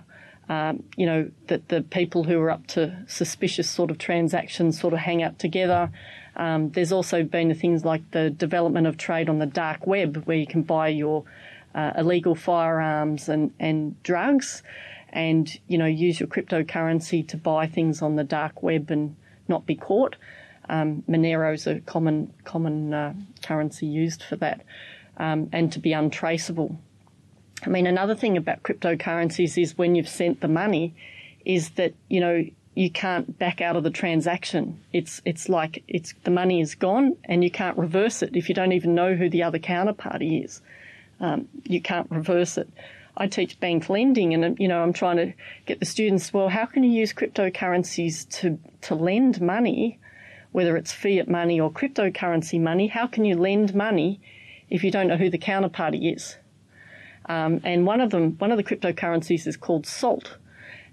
um, 0.49 0.83
you 0.95 1.05
know, 1.05 1.29
that 1.47 1.67
the 1.67 1.81
people 1.81 2.23
who 2.23 2.39
are 2.39 2.49
up 2.49 2.65
to 2.67 3.03
suspicious 3.07 3.69
sort 3.69 3.91
of 3.91 3.97
transactions 3.97 4.79
sort 4.79 4.93
of 4.93 4.99
hang 4.99 5.21
out 5.21 5.39
together. 5.39 5.91
Um, 6.37 6.69
there's 6.69 6.91
also 6.91 7.23
been 7.23 7.49
the 7.49 7.55
things 7.55 7.83
like 7.83 8.11
the 8.11 8.29
development 8.29 8.87
of 8.87 8.97
trade 8.97 9.27
on 9.27 9.39
the 9.39 9.45
dark 9.45 9.85
web, 9.85 10.23
where 10.25 10.37
you 10.37 10.47
can 10.47 10.61
buy 10.61 10.87
your 10.87 11.25
uh, 11.75 11.93
illegal 11.97 12.35
firearms 12.35 13.27
and, 13.27 13.53
and 13.59 14.01
drugs, 14.03 14.63
and 15.09 15.59
you 15.67 15.77
know 15.77 15.85
use 15.85 16.19
your 16.19 16.27
cryptocurrency 16.27 17.27
to 17.27 17.37
buy 17.37 17.67
things 17.67 18.01
on 18.01 18.15
the 18.15 18.23
dark 18.23 18.63
web 18.63 18.89
and 18.89 19.15
not 19.47 19.65
be 19.65 19.75
caught. 19.75 20.15
Um, 20.69 21.03
Monero 21.09 21.53
is 21.53 21.65
a 21.65 21.79
common 21.81 22.33
common 22.43 22.93
uh, 22.93 23.13
currency 23.41 23.85
used 23.85 24.23
for 24.23 24.35
that 24.37 24.61
um, 25.17 25.49
and 25.51 25.71
to 25.73 25.79
be 25.79 25.93
untraceable. 25.93 26.77
I 27.65 27.69
mean, 27.69 27.87
another 27.87 28.15
thing 28.15 28.37
about 28.37 28.63
cryptocurrencies 28.63 29.61
is 29.61 29.77
when 29.77 29.95
you've 29.95 30.09
sent 30.09 30.41
the 30.41 30.47
money, 30.47 30.93
is 31.45 31.71
that 31.71 31.93
you 32.07 32.19
know 32.19 32.45
you 32.75 32.91
can't 32.91 33.39
back 33.39 33.59
out 33.59 33.75
of 33.75 33.83
the 33.83 33.89
transaction. 33.89 34.79
It's 34.93 35.21
it's 35.25 35.49
like 35.49 35.83
it's 35.87 36.13
the 36.23 36.31
money 36.31 36.61
is 36.61 36.75
gone 36.75 37.17
and 37.23 37.43
you 37.43 37.49
can't 37.49 37.77
reverse 37.77 38.21
it 38.21 38.35
if 38.35 38.49
you 38.49 38.55
don't 38.55 38.73
even 38.73 38.93
know 38.93 39.15
who 39.15 39.29
the 39.29 39.43
other 39.43 39.57
counterparty 39.57 40.45
is. 40.45 40.61
Um, 41.19 41.47
you 41.63 41.81
can't 41.81 42.09
reverse 42.11 42.57
it. 42.57 42.69
I 43.19 43.25
teach 43.25 43.59
bank 43.59 43.89
lending, 43.89 44.35
and 44.35 44.59
you 44.59 44.67
know 44.67 44.83
I'm 44.83 44.93
trying 44.93 45.17
to 45.17 45.33
get 45.65 45.79
the 45.79 45.85
students. 45.85 46.31
Well, 46.31 46.49
how 46.49 46.65
can 46.65 46.83
you 46.83 46.91
use 46.91 47.13
cryptocurrencies 47.13 48.29
to 48.41 48.59
to 48.81 48.93
lend 48.93 49.41
money, 49.41 49.97
whether 50.51 50.77
it's 50.77 50.93
fiat 50.93 51.27
money 51.27 51.59
or 51.59 51.71
cryptocurrency 51.71 52.61
money? 52.61 52.85
How 52.85 53.07
can 53.07 53.25
you 53.25 53.35
lend 53.35 53.73
money 53.73 54.21
if 54.69 54.83
you 54.83 54.91
don't 54.91 55.07
know 55.07 55.17
who 55.17 55.29
the 55.29 55.37
counterparty 55.37 56.13
is. 56.15 56.37
Um, 57.27 57.61
and 57.63 57.85
one 57.85 58.01
of 58.01 58.09
them, 58.09 58.37
one 58.37 58.51
of 58.51 58.57
the 58.57 58.63
cryptocurrencies 58.63 59.47
is 59.47 59.57
called 59.57 59.85
Salt, 59.85 60.37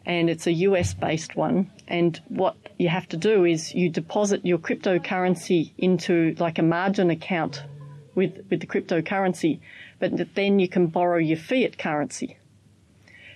and 0.04 0.28
it's 0.28 0.46
a 0.46 0.52
US 0.52 0.94
based 0.94 1.36
one. 1.36 1.70
And 1.86 2.20
what 2.28 2.56
you 2.78 2.88
have 2.88 3.08
to 3.10 3.16
do 3.16 3.44
is 3.44 3.74
you 3.74 3.88
deposit 3.88 4.44
your 4.44 4.58
cryptocurrency 4.58 5.72
into 5.78 6.34
like 6.38 6.58
a 6.58 6.62
margin 6.62 7.10
account 7.10 7.62
with, 8.14 8.44
with 8.50 8.60
the 8.60 8.66
cryptocurrency, 8.66 9.60
but 9.98 10.34
then 10.34 10.58
you 10.58 10.68
can 10.68 10.88
borrow 10.88 11.18
your 11.18 11.38
fiat 11.38 11.78
currency. 11.78 12.36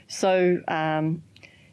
So 0.09 0.63
um, 0.67 1.23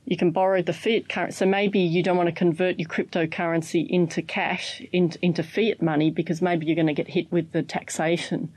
you 0.05 0.17
can 0.17 0.31
borrow 0.31 0.61
the 0.61 0.73
fiat 0.73 1.09
currency. 1.09 1.37
So 1.37 1.45
maybe 1.45 1.79
you 1.79 2.03
don't 2.03 2.17
want 2.17 2.27
to 2.27 2.35
convert 2.35 2.79
your 2.79 2.87
cryptocurrency 2.87 3.87
into 3.89 4.21
cash, 4.21 4.81
into, 4.91 5.17
into 5.21 5.43
fiat 5.43 5.81
money, 5.81 6.11
because 6.11 6.41
maybe 6.41 6.65
you're 6.65 6.75
going 6.75 6.87
to 6.87 6.93
get 6.93 7.07
hit 7.07 7.31
with 7.31 7.51
the 7.51 7.63
taxation. 7.63 8.51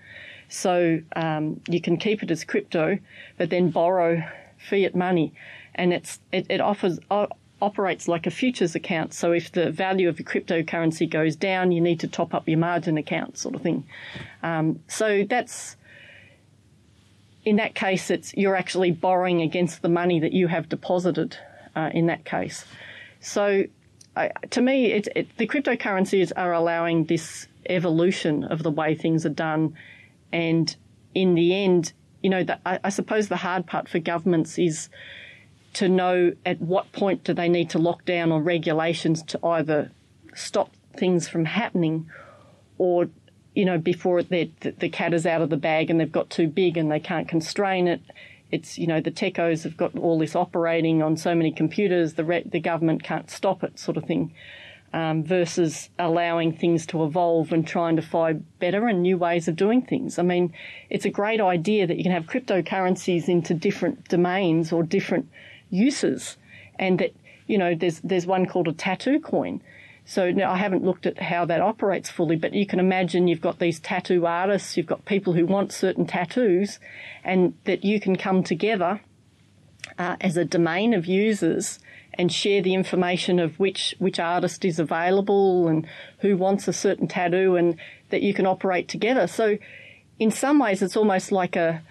So 0.48 1.00
um, 1.14 1.60
you 1.68 1.80
can 1.80 1.96
keep 1.96 2.22
it 2.22 2.30
as 2.30 2.44
crypto, 2.44 2.98
but 3.36 3.50
then 3.50 3.70
borrow 3.70 4.22
fiat 4.58 4.94
money, 4.94 5.32
and 5.74 5.92
it's 5.92 6.20
it, 6.32 6.46
it 6.48 6.60
offers 6.60 6.98
operates 7.60 8.08
like 8.08 8.26
a 8.26 8.30
futures 8.30 8.74
account. 8.74 9.12
So 9.12 9.32
if 9.32 9.52
the 9.52 9.70
value 9.70 10.08
of 10.08 10.18
your 10.18 10.26
cryptocurrency 10.26 11.08
goes 11.10 11.36
down, 11.36 11.72
you 11.72 11.80
need 11.80 12.00
to 12.00 12.08
top 12.08 12.34
up 12.34 12.48
your 12.48 12.58
margin 12.58 12.96
account, 12.96 13.36
sort 13.36 13.54
of 13.54 13.62
thing. 13.62 13.84
Um, 14.42 14.80
so 14.88 15.24
that's 15.28 15.76
in 17.44 17.56
that 17.56 17.74
case, 17.74 18.10
it's 18.10 18.34
you're 18.34 18.56
actually 18.56 18.90
borrowing 18.90 19.40
against 19.42 19.82
the 19.82 19.88
money 19.88 20.20
that 20.20 20.32
you 20.32 20.48
have 20.48 20.68
deposited. 20.68 21.36
Uh, 21.76 21.90
in 21.94 22.06
that 22.06 22.24
case, 22.24 22.64
so 23.20 23.64
to 24.50 24.60
me, 24.60 24.92
it, 24.92 25.08
it, 25.14 25.36
the 25.36 25.46
cryptocurrencies 25.46 26.32
are 26.36 26.52
allowing 26.52 27.04
this 27.04 27.46
evolution 27.68 28.44
of 28.44 28.62
the 28.62 28.70
way 28.70 28.94
things 28.94 29.24
are 29.24 29.30
done, 29.30 29.74
and 30.32 30.74
in 31.14 31.34
the 31.34 31.54
end, 31.54 31.92
you 32.22 32.30
know, 32.30 32.42
the, 32.42 32.58
I, 32.66 32.80
I 32.84 32.88
suppose 32.88 33.28
the 33.28 33.36
hard 33.36 33.66
part 33.66 33.88
for 33.88 33.98
governments 33.98 34.58
is 34.58 34.88
to 35.74 35.88
know 35.88 36.32
at 36.44 36.60
what 36.60 36.90
point 36.92 37.24
do 37.24 37.34
they 37.34 37.48
need 37.48 37.70
to 37.70 37.78
lock 37.78 38.04
down 38.04 38.32
on 38.32 38.42
regulations 38.42 39.22
to 39.22 39.46
either 39.46 39.90
stop 40.34 40.72
things 40.96 41.28
from 41.28 41.44
happening 41.44 42.10
or 42.78 43.08
you 43.58 43.64
know, 43.64 43.76
before 43.76 44.22
the, 44.22 44.48
the 44.78 44.88
cat 44.88 45.12
is 45.12 45.26
out 45.26 45.42
of 45.42 45.50
the 45.50 45.56
bag 45.56 45.90
and 45.90 45.98
they've 45.98 46.12
got 46.12 46.30
too 46.30 46.46
big 46.46 46.76
and 46.76 46.92
they 46.92 47.00
can't 47.00 47.26
constrain 47.26 47.88
it. 47.88 48.00
It's, 48.52 48.78
you 48.78 48.86
know, 48.86 49.00
the 49.00 49.10
techos 49.10 49.64
have 49.64 49.76
got 49.76 49.98
all 49.98 50.16
this 50.16 50.36
operating 50.36 51.02
on 51.02 51.16
so 51.16 51.34
many 51.34 51.50
computers, 51.50 52.14
the, 52.14 52.24
re- 52.24 52.46
the 52.46 52.60
government 52.60 53.02
can't 53.02 53.28
stop 53.28 53.64
it, 53.64 53.76
sort 53.76 53.96
of 53.96 54.04
thing, 54.04 54.32
um, 54.92 55.24
versus 55.24 55.90
allowing 55.98 56.52
things 56.52 56.86
to 56.86 57.02
evolve 57.02 57.52
and 57.52 57.66
trying 57.66 57.96
to 57.96 58.02
find 58.02 58.46
better 58.60 58.86
and 58.86 59.02
new 59.02 59.18
ways 59.18 59.48
of 59.48 59.56
doing 59.56 59.82
things. 59.82 60.20
I 60.20 60.22
mean, 60.22 60.54
it's 60.88 61.04
a 61.04 61.10
great 61.10 61.40
idea 61.40 61.84
that 61.88 61.96
you 61.96 62.04
can 62.04 62.12
have 62.12 62.26
cryptocurrencies 62.26 63.28
into 63.28 63.54
different 63.54 64.06
domains 64.06 64.72
or 64.72 64.84
different 64.84 65.28
uses, 65.68 66.36
and 66.78 67.00
that, 67.00 67.12
you 67.48 67.58
know, 67.58 67.74
there's, 67.74 67.98
there's 68.04 68.24
one 68.24 68.46
called 68.46 68.68
a 68.68 68.72
tattoo 68.72 69.18
coin 69.18 69.60
so 70.08 70.30
now 70.30 70.50
I 70.50 70.56
haven't 70.56 70.86
looked 70.86 71.04
at 71.04 71.18
how 71.20 71.44
that 71.44 71.60
operates 71.60 72.08
fully, 72.08 72.36
but 72.36 72.54
you 72.54 72.64
can 72.64 72.80
imagine 72.80 73.28
you've 73.28 73.42
got 73.42 73.58
these 73.58 73.78
tattoo 73.78 74.24
artists, 74.24 74.74
you've 74.74 74.86
got 74.86 75.04
people 75.04 75.34
who 75.34 75.44
want 75.44 75.70
certain 75.70 76.06
tattoos, 76.06 76.78
and 77.22 77.52
that 77.64 77.84
you 77.84 78.00
can 78.00 78.16
come 78.16 78.42
together 78.42 79.02
uh, 79.98 80.16
as 80.22 80.38
a 80.38 80.46
domain 80.46 80.94
of 80.94 81.04
users 81.04 81.78
and 82.14 82.32
share 82.32 82.62
the 82.62 82.72
information 82.72 83.38
of 83.38 83.60
which 83.60 83.94
which 83.98 84.18
artist 84.18 84.64
is 84.64 84.78
available 84.78 85.68
and 85.68 85.86
who 86.20 86.38
wants 86.38 86.66
a 86.66 86.72
certain 86.72 87.06
tattoo, 87.06 87.56
and 87.56 87.76
that 88.08 88.22
you 88.22 88.32
can 88.32 88.46
operate 88.46 88.88
together. 88.88 89.26
So, 89.26 89.58
in 90.18 90.30
some 90.30 90.58
ways, 90.58 90.80
it's 90.80 90.96
almost 90.96 91.32
like 91.32 91.54
a, 91.54 91.82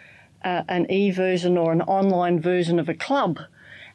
a 0.43 0.65
an 0.67 0.89
e 0.91 1.11
version 1.11 1.55
or 1.55 1.71
an 1.71 1.83
online 1.83 2.39
version 2.39 2.79
of 2.79 2.89
a 2.89 2.95
club. 2.95 3.37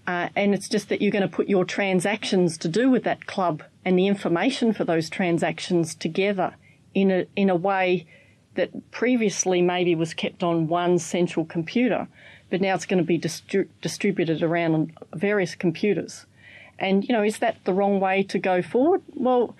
Uh, 0.06 0.28
and 0.36 0.54
it's 0.54 0.68
just 0.68 0.88
that 0.90 1.02
you're 1.02 1.12
going 1.12 1.28
to 1.28 1.36
put 1.36 1.48
your 1.48 1.64
transactions 1.64 2.56
to 2.58 2.68
do 2.68 2.88
with 2.88 3.02
that 3.02 3.26
club 3.26 3.64
and 3.84 3.98
the 3.98 4.06
information 4.06 4.72
for 4.72 4.84
those 4.84 5.10
transactions 5.10 5.94
together 5.94 6.54
in 6.94 7.10
a, 7.10 7.26
in 7.36 7.50
a 7.50 7.56
way 7.56 8.06
that 8.54 8.90
previously 8.90 9.62
maybe 9.62 9.94
was 9.94 10.14
kept 10.14 10.42
on 10.42 10.68
one 10.68 10.98
central 10.98 11.44
computer, 11.44 12.06
but 12.50 12.60
now 12.60 12.74
it's 12.74 12.86
going 12.86 13.02
to 13.02 13.06
be 13.06 13.18
distri- 13.18 13.68
distributed 13.80 14.42
around 14.42 14.92
various 15.14 15.54
computers. 15.54 16.26
And, 16.78 17.08
you 17.08 17.12
know, 17.12 17.22
is 17.22 17.38
that 17.38 17.64
the 17.64 17.72
wrong 17.72 17.98
way 18.00 18.22
to 18.24 18.38
go 18.38 18.60
forward? 18.60 19.02
Well, 19.14 19.56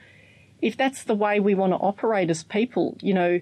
if 0.61 0.77
that's 0.77 1.05
the 1.05 1.15
way 1.15 1.41
we 1.41 1.55
want 1.55 1.73
to 1.73 1.77
operate 1.77 2.31
as 2.31 2.43
people, 2.43 2.97
you 3.01 3.15
know, 3.15 3.41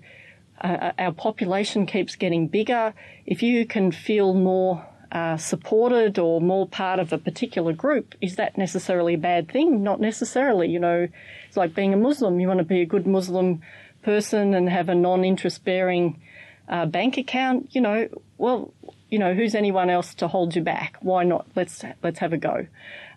uh, 0.61 0.93
our 0.99 1.13
population 1.13 1.87
keeps 1.87 2.17
getting 2.17 2.47
bigger. 2.47 2.95
If 3.27 3.43
you 3.43 3.67
can 3.67 3.93
feel 3.93 4.35
more 4.35 4.87
uh, 5.13 5.37
supported 5.37 6.19
or 6.19 6.41
more 6.41 6.69
part 6.69 7.01
of 7.01 7.13
a 7.13 7.19
particular 7.19 7.73
group, 7.73 8.15
is 8.21 8.37
that 8.37 8.57
necessarily 8.57 9.15
a 9.15 9.19
bad 9.19 9.51
thing? 9.51 9.83
Not 9.83 10.01
necessarily. 10.01 10.69
You 10.69 10.79
know, 10.79 11.09
it's 11.49 11.57
like 11.57 11.75
being 11.75 11.93
a 11.93 11.97
Muslim. 11.97 12.39
You 12.39 12.49
want 12.49 12.59
to 12.59 12.65
be 12.65 12.81
a 12.81 12.87
good 12.87 13.07
Muslim 13.07 13.63
person 14.03 14.55
and 14.55 14.69
have 14.69 14.89
a 14.89 14.95
non-interest 14.95 15.65
bearing 15.65 16.21
uh, 16.69 16.87
bank 16.87 17.19
account. 17.19 17.75
You 17.75 17.81
know, 17.81 18.09
well, 18.39 18.73
you 19.11 19.19
know, 19.19 19.35
who's 19.35 19.55
anyone 19.55 19.91
else 19.91 20.15
to 20.15 20.29
hold 20.29 20.55
you 20.55 20.63
back? 20.63 20.97
Why 21.01 21.25
not? 21.25 21.47
Let's 21.57 21.85
let's 22.03 22.21
have 22.21 22.33
a 22.33 22.39
go. 22.39 22.67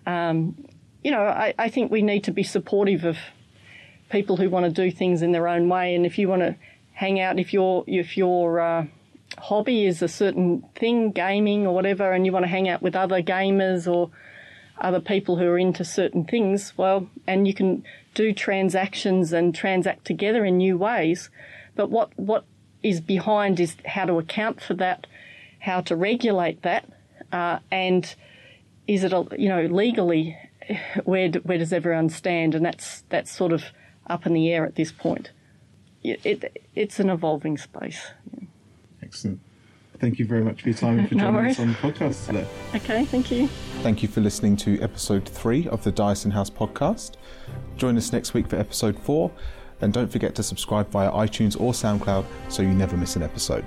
Um, 0.05 0.67
you 1.03 1.11
know, 1.11 1.21
I, 1.21 1.53
I 1.59 1.69
think 1.69 1.91
we 1.91 2.01
need 2.01 2.23
to 2.23 2.31
be 2.31 2.43
supportive 2.43 3.03
of 3.03 3.17
people 4.09 4.37
who 4.37 4.49
want 4.49 4.65
to 4.65 4.71
do 4.71 4.89
things 4.89 5.21
in 5.21 5.31
their 5.31 5.47
own 5.47 5.69
way, 5.69 5.95
and 5.95 6.05
if 6.05 6.17
you 6.17 6.27
want 6.27 6.41
to 6.41 6.55
hang 6.93 7.19
out, 7.19 7.39
if 7.39 7.53
you're 7.53 7.83
if 7.85 8.17
your 8.17 8.59
uh, 8.59 8.85
hobby 9.37 9.85
is 9.85 10.01
a 10.01 10.07
certain 10.07 10.63
thing, 10.75 11.11
gaming 11.11 11.65
or 11.67 11.73
whatever, 11.73 12.11
and 12.11 12.25
you 12.25 12.31
want 12.31 12.43
to 12.43 12.49
hang 12.49 12.67
out 12.69 12.81
with 12.81 12.95
other 12.95 13.21
gamers 13.21 13.91
or 13.91 14.11
other 14.79 14.99
people 14.99 15.37
who 15.37 15.45
are 15.45 15.57
into 15.57 15.85
certain 15.85 16.25
things, 16.25 16.73
well, 16.77 17.07
and 17.27 17.47
you 17.47 17.53
can 17.53 17.83
do 18.13 18.33
transactions 18.33 19.31
and 19.33 19.55
transact 19.55 20.05
together 20.05 20.45
in 20.45 20.57
new 20.57 20.77
ways. 20.77 21.29
But 21.75 21.89
what 21.89 22.17
what 22.17 22.45
is 22.81 22.99
behind 22.99 23.59
is 23.59 23.75
how 23.85 24.05
to 24.05 24.17
account 24.19 24.61
for 24.61 24.73
that 24.75 25.07
how 25.59 25.79
to 25.79 25.95
regulate 25.95 26.61
that, 26.63 26.85
uh, 27.31 27.59
and 27.71 28.15
is 28.87 29.03
it 29.03 29.13
you 29.39 29.49
know 29.49 29.65
legally 29.65 30.37
where 31.05 31.29
do, 31.29 31.39
where 31.39 31.57
does 31.57 31.73
everyone 31.73 32.09
stand? 32.09 32.55
And 32.55 32.65
that's 32.65 33.03
that's 33.09 33.31
sort 33.31 33.53
of 33.53 33.65
up 34.07 34.25
in 34.25 34.33
the 34.33 34.51
air 34.51 34.65
at 34.65 34.75
this 34.75 34.91
point. 34.91 35.31
It, 36.03 36.19
it 36.25 36.67
it's 36.75 36.99
an 36.99 37.09
evolving 37.09 37.57
space. 37.57 38.11
Excellent. 39.13 39.39
Thank 39.99 40.17
you 40.17 40.25
very 40.25 40.43
much 40.43 40.63
for 40.63 40.69
your 40.69 40.77
time 40.77 40.97
and 40.97 41.07
for 41.07 41.15
joining 41.19 41.43
no 41.43 41.49
us 41.49 41.59
on 41.59 41.67
the 41.67 41.73
podcast 41.75 42.25
today. 42.25 42.47
Okay, 42.73 43.05
thank 43.05 43.29
you. 43.29 43.47
Thank 43.83 44.01
you 44.01 44.09
for 44.09 44.21
listening 44.21 44.57
to 44.57 44.81
episode 44.81 45.29
three 45.29 45.67
of 45.67 45.83
the 45.83 45.91
Dyason 45.91 46.31
House 46.31 46.49
podcast. 46.49 47.13
Join 47.77 47.95
us 47.95 48.11
next 48.11 48.33
week 48.33 48.47
for 48.47 48.55
episode 48.55 48.97
four, 48.97 49.31
and 49.81 49.93
don't 49.93 50.11
forget 50.11 50.33
to 50.35 50.43
subscribe 50.43 50.89
via 50.89 51.11
iTunes 51.11 51.59
or 51.61 51.73
SoundCloud 51.73 52.25
so 52.49 52.63
you 52.63 52.69
never 52.69 52.97
miss 52.97 53.15
an 53.15 53.21
episode. 53.21 53.65